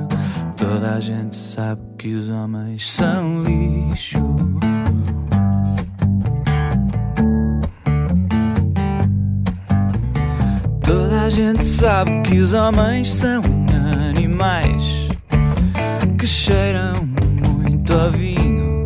Toda 0.57 0.95
a 0.95 1.01
gente 1.01 1.37
sabe 1.37 1.83
que 1.99 2.14
os 2.14 2.29
homens 2.31 2.91
são 2.91 3.43
lixo. 3.43 4.18
Toda 10.83 11.22
a 11.22 11.31
gente 11.31 11.62
sabe 11.64 12.22
que 12.22 12.39
os 12.39 12.55
homens 12.55 13.12
são 13.12 13.43
animais 14.09 14.97
cheiram 16.49 16.94
muito 17.05 17.94
a 17.94 18.09
vinho 18.09 18.82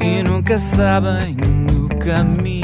e 0.00 0.22
nunca 0.22 0.56
sabem 0.56 1.36
o 1.74 1.88
caminho. 1.98 2.63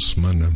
Semana. 0.00 0.52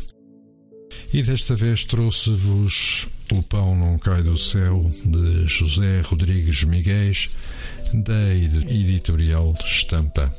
E 1.13 1.23
desta 1.23 1.55
vez 1.55 1.85
trouxe-vos 1.85 3.07
O 3.33 3.43
Pão 3.43 3.77
Não 3.77 3.99
Cai 3.99 4.23
do 4.23 4.37
Céu, 4.37 4.89
de 5.05 5.47
José 5.47 6.01
Rodrigues 6.01 6.65
Miguéis, 6.65 7.31
da 7.93 8.35
ed- 8.35 8.69
editorial 8.69 9.55
Estampa. 9.65 10.33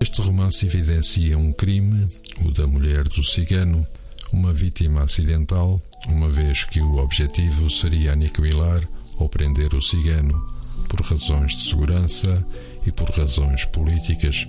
Este 0.00 0.20
romance 0.20 0.64
evidencia 0.64 1.36
um 1.36 1.52
crime, 1.52 2.06
o 2.44 2.52
da 2.52 2.66
mulher 2.66 3.04
do 3.08 3.24
cigano, 3.24 3.84
uma 4.32 4.52
vítima 4.52 5.02
acidental, 5.02 5.82
uma 6.06 6.28
vez 6.28 6.62
que 6.64 6.80
o 6.80 6.98
objetivo 6.98 7.68
seria 7.68 8.12
aniquilar 8.12 8.86
ou 9.16 9.28
prender 9.28 9.74
o 9.74 9.82
cigano 9.82 10.40
por 10.88 11.00
razões 11.00 11.56
de 11.56 11.68
segurança 11.68 12.46
e 12.86 12.92
por 12.92 13.10
razões 13.10 13.64
políticas, 13.64 14.46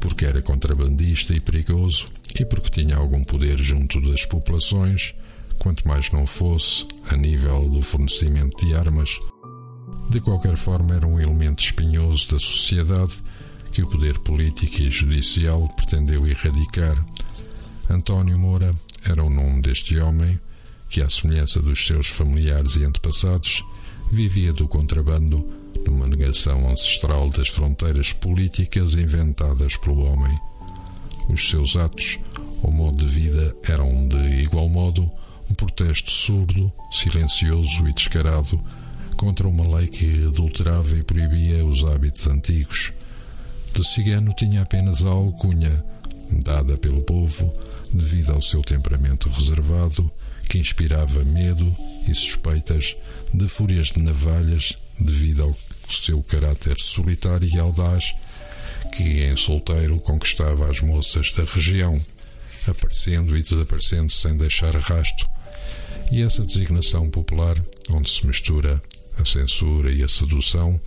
porque 0.00 0.24
era 0.24 0.40
contrabandista 0.40 1.34
e 1.34 1.40
perigoso 1.40 2.08
e 2.38 2.44
porque 2.44 2.70
tinha 2.70 2.96
algum 2.96 3.24
poder 3.24 3.56
junto 3.56 4.00
das 4.00 4.26
populações, 4.26 5.14
quanto 5.58 5.86
mais 5.86 6.10
não 6.10 6.26
fosse 6.26 6.86
a 7.08 7.16
nível 7.16 7.68
do 7.68 7.80
fornecimento 7.80 8.64
de 8.64 8.74
armas. 8.74 9.18
De 10.10 10.20
qualquer 10.20 10.56
forma, 10.56 10.94
era 10.94 11.06
um 11.06 11.20
elemento 11.20 11.62
espinhoso 11.62 12.30
da 12.32 12.40
sociedade 12.40 13.22
que 13.72 13.82
o 13.82 13.88
poder 13.88 14.18
político 14.20 14.82
e 14.82 14.90
judicial 14.90 15.68
pretendeu 15.76 16.26
erradicar. 16.26 16.96
António 17.90 18.38
Moura 18.38 18.72
era 19.08 19.22
o 19.22 19.30
nome 19.30 19.62
deste 19.62 19.98
homem 19.98 20.38
que, 20.88 21.00
à 21.02 21.08
semelhança 21.08 21.60
dos 21.60 21.86
seus 21.86 22.08
familiares 22.08 22.76
e 22.76 22.84
antepassados, 22.84 23.64
vivia 24.12 24.52
do 24.52 24.68
contrabando 24.68 25.44
numa 25.86 26.06
negação 26.06 26.68
ancestral 26.68 27.28
das 27.30 27.48
fronteiras 27.48 28.12
políticas 28.12 28.94
inventadas 28.94 29.76
pelo 29.76 30.04
homem. 30.04 30.36
Os 31.28 31.48
seus 31.48 31.76
atos 31.76 32.18
ou 32.62 32.72
modo 32.72 33.04
de 33.04 33.06
vida 33.06 33.54
eram, 33.64 34.06
de 34.08 34.42
igual 34.42 34.68
modo, 34.68 35.10
um 35.50 35.54
protesto 35.54 36.10
surdo, 36.10 36.72
silencioso 36.90 37.86
e 37.88 37.92
descarado 37.92 38.60
contra 39.16 39.48
uma 39.48 39.76
lei 39.76 39.86
que 39.86 40.26
adulterava 40.26 40.96
e 40.96 41.02
proibia 41.02 41.64
os 41.64 41.84
hábitos 41.84 42.26
antigos. 42.26 42.92
De 43.74 43.86
cigano 43.86 44.32
tinha 44.34 44.62
apenas 44.62 45.04
a 45.04 45.08
alcunha, 45.08 45.84
dada 46.44 46.76
pelo 46.76 47.02
povo 47.02 47.52
devido 47.92 48.32
ao 48.32 48.42
seu 48.42 48.62
temperamento 48.62 49.28
reservado, 49.28 50.10
que 50.48 50.58
inspirava 50.58 51.24
medo 51.24 51.74
e 52.08 52.14
suspeitas 52.14 52.96
de 53.32 53.48
fúrias 53.48 53.86
de 53.88 54.00
navalhas 54.00 54.78
devido 54.98 55.42
ao 55.42 55.54
seu 55.90 56.22
caráter 56.22 56.78
solitário 56.78 57.48
e 57.48 57.58
audaz, 57.58 58.14
que 58.96 59.24
em 59.24 59.36
solteiro 59.36 60.00
conquistava 60.00 60.70
as 60.70 60.80
moças 60.80 61.30
da 61.32 61.44
região, 61.44 62.00
aparecendo 62.66 63.36
e 63.36 63.42
desaparecendo 63.42 64.10
sem 64.10 64.34
deixar 64.38 64.74
rasto. 64.74 65.28
E 66.10 66.22
essa 66.22 66.42
designação 66.42 67.10
popular, 67.10 67.62
onde 67.90 68.08
se 68.08 68.26
mistura 68.26 68.82
a 69.18 69.24
censura 69.26 69.92
e 69.92 70.02
a 70.02 70.08
sedução, 70.08 70.80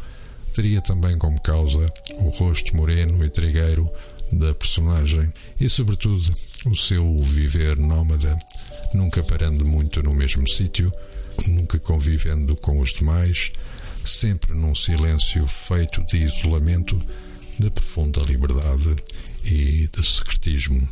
teria 0.55 0.82
também 0.82 1.20
como 1.20 1.39
causa 1.41 1.86
o 2.18 2.30
rosto 2.30 2.76
moreno 2.76 3.24
e 3.24 3.30
trigueiro 3.30 3.88
da 4.32 4.55
personagem 4.55 5.32
e, 5.60 5.70
sobretudo, 5.70 6.34
o 6.66 6.76
seu 6.76 7.16
viver 7.20 7.78
nómada, 7.78 8.36
nunca 8.91 9.22
parando 9.22 9.64
muito 9.64 10.01
no 10.01 10.16
mesmo 10.16 10.49
sítio, 10.49 10.91
nunca 11.47 11.78
convivendo 11.78 12.55
com 12.55 12.80
os 12.80 12.91
demais, 12.91 13.51
sempre 14.03 14.53
num 14.53 14.74
silêncio 14.74 15.45
feito 15.45 16.03
de 16.05 16.18
isolamento, 16.18 16.99
de 17.60 17.70
profunda 17.70 18.22
liberdade 18.22 18.95
e 19.43 19.89
de 19.91 20.05
secretismo. 20.05 20.88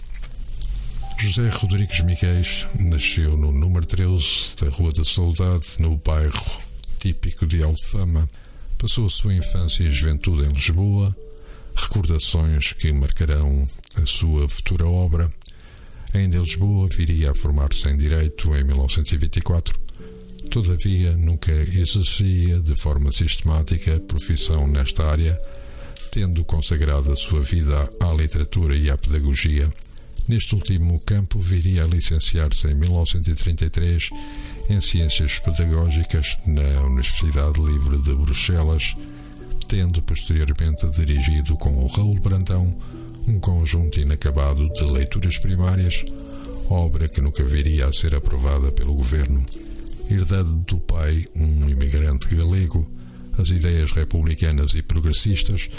José 1.17 1.47
Rodrigues 1.49 2.01
Miguéis 2.01 2.67
nasceu 2.77 3.37
no 3.37 3.51
número 3.51 3.85
13 3.85 4.55
da 4.61 4.69
Rua 4.69 4.91
da 4.91 5.05
Saudade, 5.05 5.65
no 5.79 5.97
bairro 5.97 6.61
típico 6.99 7.47
de 7.47 7.63
Alfama. 7.63 8.29
Passou 8.77 9.05
a 9.05 9.09
sua 9.09 9.33
infância 9.33 9.83
e 9.83 9.89
juventude 9.89 10.43
em 10.43 10.51
Lisboa, 10.51 11.15
recordações 11.75 12.73
que 12.73 12.91
marcarão 12.91 13.65
a 14.01 14.05
sua 14.05 14.47
futura 14.49 14.85
obra. 14.85 15.31
Ainda 16.13 16.37
em 16.37 16.41
Lisboa 16.41 16.87
viria 16.87 17.31
a 17.31 17.33
formar-se 17.33 17.87
em 17.89 17.97
Direito 17.97 18.53
em 18.55 18.63
1924. 18.63 19.79
Todavia, 20.51 21.15
nunca 21.17 21.51
exercia 21.51 22.59
de 22.59 22.75
forma 22.75 23.11
sistemática 23.11 23.99
profissão 24.01 24.67
nesta 24.67 25.05
área, 25.05 25.37
tendo 26.17 26.43
consagrado 26.43 27.13
a 27.13 27.15
sua 27.15 27.41
vida 27.41 27.87
à 27.99 28.11
literatura 28.11 28.75
e 28.75 28.89
à 28.89 28.97
pedagogia. 28.97 29.71
Neste 30.27 30.55
último 30.55 30.99
campo, 31.01 31.37
viria 31.37 31.83
a 31.83 31.85
licenciar-se 31.85 32.67
em 32.67 32.73
1933 32.73 34.09
em 34.67 34.81
Ciências 34.81 35.37
Pedagógicas 35.37 36.35
na 36.43 36.85
Universidade 36.87 37.59
Livre 37.59 37.99
de 37.99 38.15
Bruxelas, 38.15 38.95
tendo 39.67 40.01
posteriormente 40.01 40.89
dirigido 40.89 41.55
com 41.55 41.77
o 41.77 41.85
Raul 41.85 42.19
Brandão 42.19 42.75
um 43.27 43.39
conjunto 43.39 43.99
inacabado 43.99 44.67
de 44.69 44.83
leituras 44.85 45.37
primárias, 45.37 46.03
obra 46.67 47.07
que 47.07 47.21
nunca 47.21 47.43
viria 47.43 47.85
a 47.85 47.93
ser 47.93 48.15
aprovada 48.15 48.71
pelo 48.71 48.95
governo. 48.95 49.45
herdado 50.09 50.51
do 50.67 50.79
pai, 50.79 51.27
um 51.35 51.69
imigrante 51.69 52.33
galego, 52.33 52.89
as 53.37 53.49
ideias 53.51 53.91
republicanas 53.91 54.73
e 54.73 54.81
progressistas, 54.81 55.69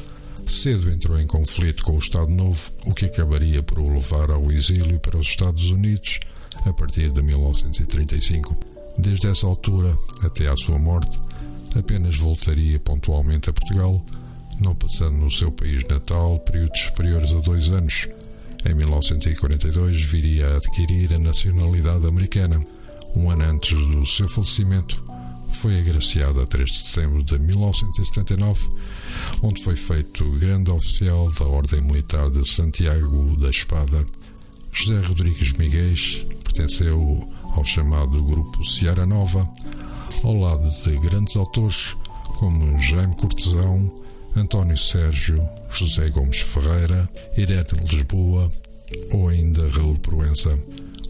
cedo 0.49 0.91
entrou 0.91 1.21
em 1.21 1.27
conflito 1.27 1.85
com 1.85 1.93
o 1.93 1.99
Estado 1.99 2.31
Novo, 2.31 2.71
o 2.87 2.95
que 2.95 3.07
acabaria 3.07 3.63
por 3.63 3.79
o 3.79 3.93
levar 3.93 4.31
ao 4.31 4.51
exílio 4.51 4.99
para 4.99 5.19
os 5.19 5.29
Estados 5.29 5.71
Unidos 5.71 6.21
a 6.65 6.73
partir 6.73 7.11
de 7.11 7.23
1935. 7.23 8.57
Desde 8.99 9.29
essa 9.29 9.47
altura 9.47 9.95
até 10.25 10.49
à 10.49 10.57
sua 10.57 10.79
morte, 10.79 11.19
apenas 11.77 12.17
voltaria 12.17 12.81
pontualmente 12.81 13.51
a 13.51 13.53
Portugal, 13.53 14.03
não 14.61 14.75
passando 14.75 15.15
no 15.15 15.31
seu 15.31 15.53
país 15.53 15.85
natal 15.89 16.39
períodos 16.41 16.81
superiores 16.81 17.33
a 17.33 17.39
dois 17.41 17.69
anos. 17.71 18.09
Em 18.65 18.75
1942 18.75 20.03
viria 20.03 20.49
a 20.49 20.57
adquirir 20.57 21.15
a 21.15 21.19
nacionalidade 21.19 22.07
americana. 22.07 22.65
Um 23.15 23.31
ano 23.31 23.45
antes 23.45 23.87
do 23.87 24.05
seu 24.05 24.29
falecimento, 24.29 25.03
foi 25.53 25.81
agraciado 25.81 26.41
a 26.41 26.47
3 26.47 26.71
de 26.71 26.79
setembro 26.79 27.23
de 27.23 27.39
1979, 27.39 28.69
onde 29.43 29.63
foi 29.63 29.77
feito 29.77 30.25
grande 30.39 30.71
oficial 30.71 31.31
da 31.33 31.45
Ordem 31.47 31.81
Militar 31.81 32.31
de 32.31 32.49
Santiago 32.49 33.37
da 33.37 33.51
Espada. 33.51 34.05
José 34.73 34.99
Rodrigues 35.07 35.53
Miguel 35.55 35.95
pertenceu 36.45 37.29
ao 37.55 37.65
chamado 37.65 38.23
Grupo 38.23 38.65
Seara 38.65 39.05
Nova, 39.05 39.49
ao 40.23 40.35
lado 40.35 40.69
de 40.83 40.99
grandes 40.99 41.37
autores 41.37 41.97
como 42.39 42.81
Jaime 42.81 43.17
Cortesão, 43.17 43.91
António 44.37 44.77
Sérgio, 44.77 45.37
José 45.71 46.09
Gomes 46.11 46.39
Ferreira, 46.39 47.09
Irene 47.37 47.65
Lisboa 47.91 48.49
ou 49.13 49.29
ainda 49.29 49.69
Raul 49.69 49.99
Proença. 49.99 50.57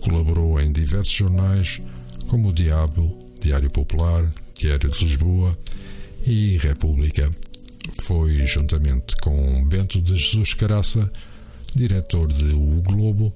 Colaborou 0.00 0.58
em 0.60 0.72
diversos 0.72 1.12
jornais 1.12 1.80
como 2.28 2.48
o 2.48 2.52
Diabo, 2.52 3.27
Diário 3.48 3.70
Popular, 3.70 4.30
Diário 4.56 4.90
de 4.90 5.04
Lisboa 5.04 5.56
e 6.26 6.58
República. 6.58 7.30
Foi, 8.02 8.44
juntamente 8.44 9.16
com 9.22 9.64
Bento 9.64 10.02
de 10.02 10.14
Jesus 10.16 10.52
Caraça, 10.52 11.10
diretor 11.74 12.30
de 12.30 12.52
O 12.52 12.82
Globo, 12.82 13.32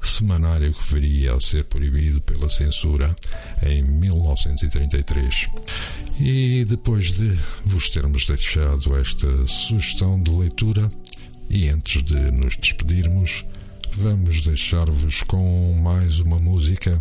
semanário 0.00 0.72
que 0.72 0.94
viria 0.94 1.34
a 1.34 1.40
ser 1.40 1.64
proibido 1.64 2.20
pela 2.20 2.48
censura 2.48 3.12
em 3.60 3.82
1933. 3.82 5.48
E 6.20 6.64
depois 6.64 7.10
de 7.16 7.36
vos 7.64 7.90
termos 7.90 8.26
deixado 8.26 8.96
esta 8.96 9.44
sugestão 9.48 10.22
de 10.22 10.30
leitura, 10.30 10.88
e 11.50 11.68
antes 11.68 12.04
de 12.04 12.14
nos 12.30 12.56
despedirmos, 12.56 13.44
vamos 13.96 14.40
deixar-vos 14.40 15.24
com 15.24 15.72
mais 15.82 16.20
uma 16.20 16.38
música. 16.38 17.00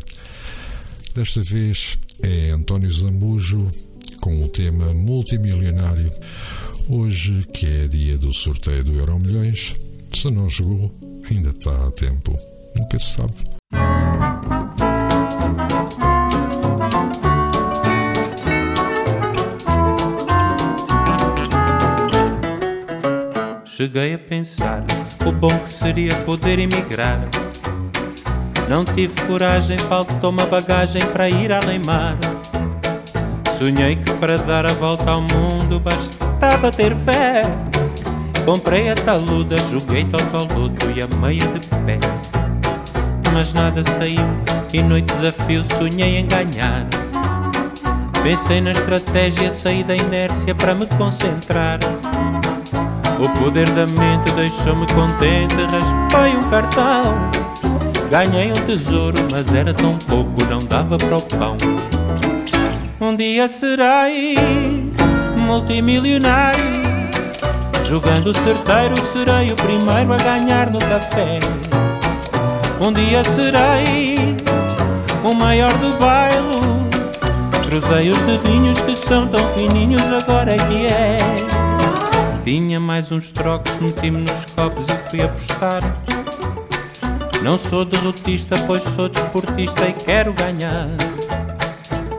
Desta 1.14 1.43
vez 1.43 1.99
é 2.24 2.51
António 2.51 2.89
Zambujo 2.91 3.68
com 4.22 4.43
o 4.43 4.47
tema 4.47 4.93
Multimilionário. 4.93 6.09
Hoje, 6.89 7.41
que 7.53 7.65
é 7.65 7.88
dia 7.88 8.18
do 8.18 8.34
sorteio 8.34 8.84
do 8.84 8.93
Euro 8.93 9.20
Milhões, 9.20 9.76
se 10.13 10.30
não 10.30 10.49
jogou, 10.49 10.93
ainda 11.30 11.49
está 11.49 11.88
a 11.88 11.91
tempo. 11.91 12.36
Nunca 12.76 12.97
se 12.97 13.13
sabe. 13.13 13.34
Cheguei 23.65 24.15
a 24.15 24.20
pensar 24.20 24.86
o 25.26 25.32
bom 25.32 25.59
que 25.59 25.70
seria 25.70 26.15
poder 26.24 26.57
emigrar. 26.57 27.30
Não 28.68 28.84
tive 28.84 29.13
coragem, 29.28 29.80
faltou-me 29.80 30.41
a 30.41 30.45
bagagem 30.45 31.01
para 31.07 31.30
ir 31.30 31.53
além 31.53 31.80
mar. 31.80 32.18
Sonhei 33.57 33.95
que 33.95 34.11
para 34.13 34.38
dar 34.38 34.65
a 34.65 34.74
volta 34.74 35.09
ao 35.09 35.22
mundo 35.22 35.80
bastava 35.80 36.70
ter 36.70 36.95
fé. 36.97 37.43
Comprei 38.45 38.89
a 38.89 38.95
taluda, 38.95 39.57
joguei 39.72 40.03
totoludo 40.05 40.91
e 40.95 41.01
a 41.01 41.07
meia 41.18 41.45
de 41.47 41.68
pé. 41.86 41.97
Mas 43.34 43.53
nada 43.53 43.84
saiu 43.84 44.26
e 44.74 44.82
noite 44.82 45.13
desafio 45.13 45.63
sonhei 45.78 46.18
em 46.18 46.28
ganhar. 46.28 46.88
Pensei 48.22 48.59
na 48.59 48.74
estratégia, 48.74 49.49
saí 49.49 49.84
da 49.84 49.95
inércia 49.95 50.53
para 50.53 50.76
me 50.76 50.86
concentrar. 50.97 51.80
O 53.20 53.30
poder 53.39 53.70
da 53.70 53.88
mente 53.88 54.32
deixou-me 54.36 54.86
contente, 54.88 55.55
raspei 55.55 56.36
um 56.38 56.49
cartão. 56.49 57.47
Ganhei 58.10 58.51
um 58.51 58.66
tesouro, 58.66 59.18
mas 59.30 59.53
era 59.53 59.74
tão 59.74 59.97
pouco, 59.97 60.43
não 60.45 60.60
dava 60.60 60.97
para 60.97 61.18
o 61.18 61.22
pão. 61.22 61.58
Um 63.01 63.16
dia 63.16 63.47
serei 63.47 64.38
multimilionário. 65.36 66.64
Jogando 67.86 68.34
certeiro, 68.34 68.95
serei 69.12 69.51
o 69.51 69.55
primeiro 69.55 70.14
a 70.14 70.18
ganhar 70.18 70.70
no 70.70 70.80
café. 70.80 71.39
Um 72.80 72.93
dia 72.93 73.24
serei 73.26 74.38
o 75.24 75.34
maior 75.34 75.74
do 75.74 75.97
bairro. 75.97 76.88
Cruzei 77.68 78.10
os 78.10 78.22
dedinhos 78.22 78.80
que 78.82 78.95
são 78.95 79.28
tão 79.28 79.45
fininhos, 79.53 80.10
agora 80.12 80.53
é 80.53 80.58
que 80.58 80.86
é. 80.86 81.18
Tinha 82.45 82.80
mais 82.80 83.12
uns 83.12 83.32
trocos, 83.32 83.78
meti-me 83.80 84.22
nos 84.22 84.45
copos 84.55 84.88
e 84.88 85.10
fui 85.10 85.22
apostar. 85.22 85.82
Não 87.44 87.58
sou 87.58 87.86
derrotista, 87.86 88.56
pois 88.66 88.82
sou 88.82 89.08
desportista 89.08 89.88
e 89.88 89.94
quero 89.94 90.34
ganhar. 90.34 90.90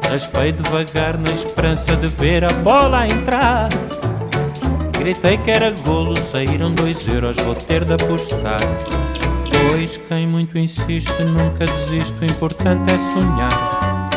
Raspei 0.09 0.53
devagar 0.53 1.19
na 1.19 1.31
esperança 1.31 1.97
de 1.97 2.09
ver 2.09 2.45
a 2.45 2.53
bola 2.53 3.07
entrar. 3.07 3.69
Gritei 4.99 5.37
que 5.39 5.51
era 5.51 5.71
golo, 5.71 6.16
saíram 6.19 6.73
dois 6.73 7.07
euros, 7.09 7.37
vou 7.37 7.55
ter 7.55 7.85
de 7.85 7.95
apostar. 7.95 8.61
Pois 9.51 9.99
quem 10.09 10.27
muito 10.27 10.57
insiste 10.59 11.23
nunca 11.25 11.66
desiste, 11.66 12.14
o 12.21 12.25
importante 12.25 12.91
é 12.93 12.99
sonhar. 13.12 14.11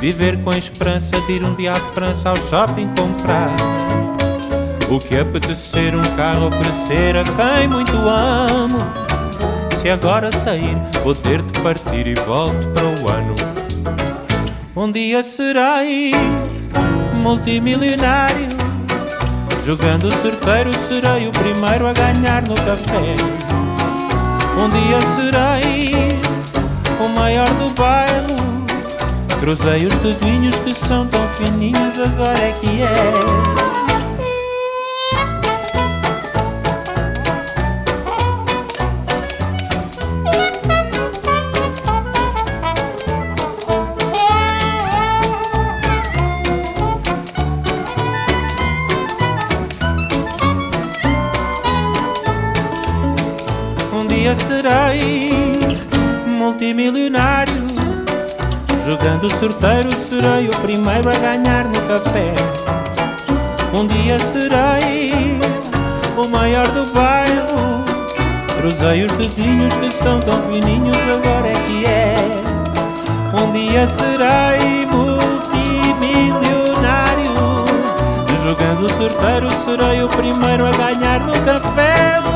Viver 0.00 0.42
com 0.44 0.50
a 0.50 0.58
esperança 0.58 1.18
de 1.22 1.32
ir 1.32 1.42
um 1.42 1.54
dia 1.54 1.72
à 1.72 1.80
França 1.94 2.30
ao 2.30 2.36
shopping 2.36 2.88
comprar. 2.94 3.56
O 4.88 4.98
que 4.98 5.18
apetecer 5.18 5.94
um 5.96 6.04
carro 6.16 6.48
oferecer 6.48 7.16
a 7.16 7.24
quem 7.24 7.68
muito 7.68 7.96
amo. 7.96 9.05
Se 9.86 9.90
agora 9.90 10.32
sair, 10.32 10.76
vou 11.04 11.14
ter 11.14 11.40
de 11.42 11.60
partir 11.60 12.08
e 12.08 12.14
volto 12.26 12.68
para 12.70 12.82
o 12.82 13.08
ano. 13.08 13.36
Um 14.74 14.90
dia 14.90 15.22
serei 15.22 16.10
multimilionário. 17.14 18.48
Jogando 19.62 20.10
certeiro, 20.10 20.76
serei 20.76 21.28
o 21.28 21.30
primeiro 21.30 21.86
a 21.86 21.92
ganhar 21.92 22.42
no 22.48 22.56
café. 22.56 23.14
Um 24.58 24.68
dia 24.70 25.00
serei 25.14 26.18
o 26.98 27.08
maior 27.10 27.48
do 27.50 27.72
bairro. 27.74 28.66
Cruzei 29.38 29.86
os 29.86 29.94
dedinhos 29.98 30.58
que 30.58 30.74
são 30.74 31.06
tão 31.06 31.28
fininhos, 31.28 31.96
agora 32.00 32.36
é 32.36 32.52
que 32.54 32.82
é. 32.82 33.85
Serei 54.66 55.30
multimilionário. 56.26 57.66
Jogando 58.84 59.32
sorteiro, 59.38 59.92
serei 59.92 60.48
o 60.48 60.50
primeiro 60.60 61.08
a 61.08 61.14
ganhar 61.14 61.66
no 61.66 61.80
café. 61.82 62.34
Um 63.72 63.86
dia 63.86 64.18
serei 64.18 65.38
o 66.16 66.26
maior 66.26 66.66
do 66.68 66.84
bairro. 66.92 67.84
Cruzei 68.58 69.04
os 69.04 69.12
dedinhos 69.12 69.72
que 69.74 69.92
são 69.92 70.18
tão 70.18 70.42
fininhos, 70.50 70.98
agora 71.14 71.46
é 71.46 71.52
que 71.52 71.86
é. 71.86 72.16
Um 73.40 73.52
dia 73.52 73.86
serei 73.86 74.84
multimilionário. 74.86 77.36
Jogando 78.42 78.90
sorteiro, 78.96 79.48
serei 79.64 80.02
o 80.02 80.08
primeiro 80.08 80.66
a 80.66 80.72
ganhar 80.72 81.20
no 81.20 81.40
café. 81.44 82.35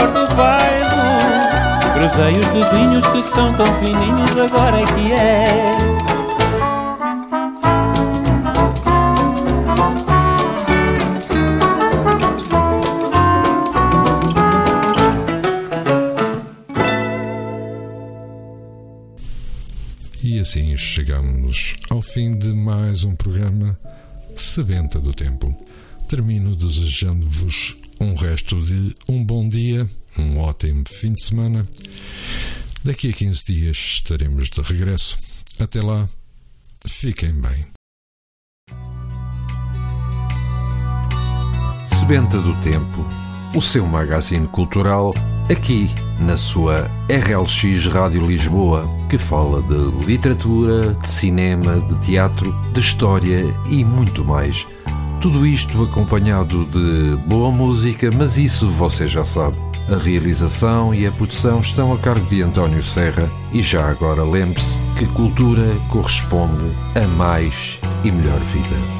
O 0.00 0.12
maior 0.12 0.28
do 0.28 0.34
bairro. 0.34 1.94
Cruzei 1.94 2.38
os 2.38 2.46
dedinhos 2.46 3.06
que 3.08 3.22
são 3.22 3.54
tão 3.54 3.66
fininhos, 3.78 4.36
agora 4.36 4.80
é 4.80 4.86
que 4.86 5.12
é. 5.12 6.10
chegamos 20.80 21.76
ao 21.88 22.02
fim 22.02 22.36
de 22.36 22.48
mais 22.48 23.04
um 23.04 23.14
programa 23.14 23.78
Sebenta 24.34 24.98
do 24.98 25.12
Tempo. 25.14 25.54
Termino 26.08 26.56
desejando-vos 26.56 27.79
um 28.00 28.14
resto 28.14 28.60
de 28.60 28.94
um 29.08 29.22
bom 29.22 29.48
dia, 29.48 29.86
um 30.18 30.38
ótimo 30.38 30.84
fim 30.88 31.12
de 31.12 31.22
semana. 31.22 31.66
Daqui 32.82 33.10
a 33.10 33.12
15 33.12 33.44
dias 33.46 33.76
estaremos 33.76 34.48
de 34.48 34.62
regresso. 34.62 35.18
Até 35.60 35.82
lá, 35.82 36.08
fiquem 36.86 37.32
bem. 37.32 37.66
Sebenta 41.98 42.40
do 42.40 42.54
Tempo, 42.62 43.06
o 43.54 43.60
seu 43.60 43.86
magazine 43.86 44.48
cultural, 44.48 45.14
aqui 45.50 45.90
na 46.20 46.38
sua 46.38 46.90
RLX 47.08 47.86
Rádio 47.86 48.26
Lisboa, 48.26 48.88
que 49.10 49.18
fala 49.18 49.62
de 49.62 50.06
literatura, 50.06 50.94
de 50.94 51.08
cinema, 51.08 51.80
de 51.80 52.00
teatro, 52.06 52.50
de 52.72 52.80
história 52.80 53.44
e 53.68 53.84
muito 53.84 54.24
mais. 54.24 54.66
Tudo 55.20 55.46
isto 55.46 55.82
acompanhado 55.82 56.64
de 56.64 57.14
boa 57.26 57.50
música, 57.52 58.10
mas 58.10 58.38
isso 58.38 58.70
você 58.70 59.06
já 59.06 59.22
sabe. 59.22 59.54
A 59.92 59.96
realização 59.96 60.94
e 60.94 61.06
a 61.06 61.12
produção 61.12 61.60
estão 61.60 61.92
a 61.92 61.98
cargo 61.98 62.24
de 62.26 62.42
António 62.42 62.82
Serra 62.82 63.30
e 63.52 63.60
já 63.60 63.90
agora 63.90 64.24
lembre-se 64.24 64.78
que 64.98 65.04
cultura 65.08 65.76
corresponde 65.90 66.74
a 66.94 67.06
mais 67.16 67.78
e 68.02 68.10
melhor 68.10 68.40
vida. 68.40 68.99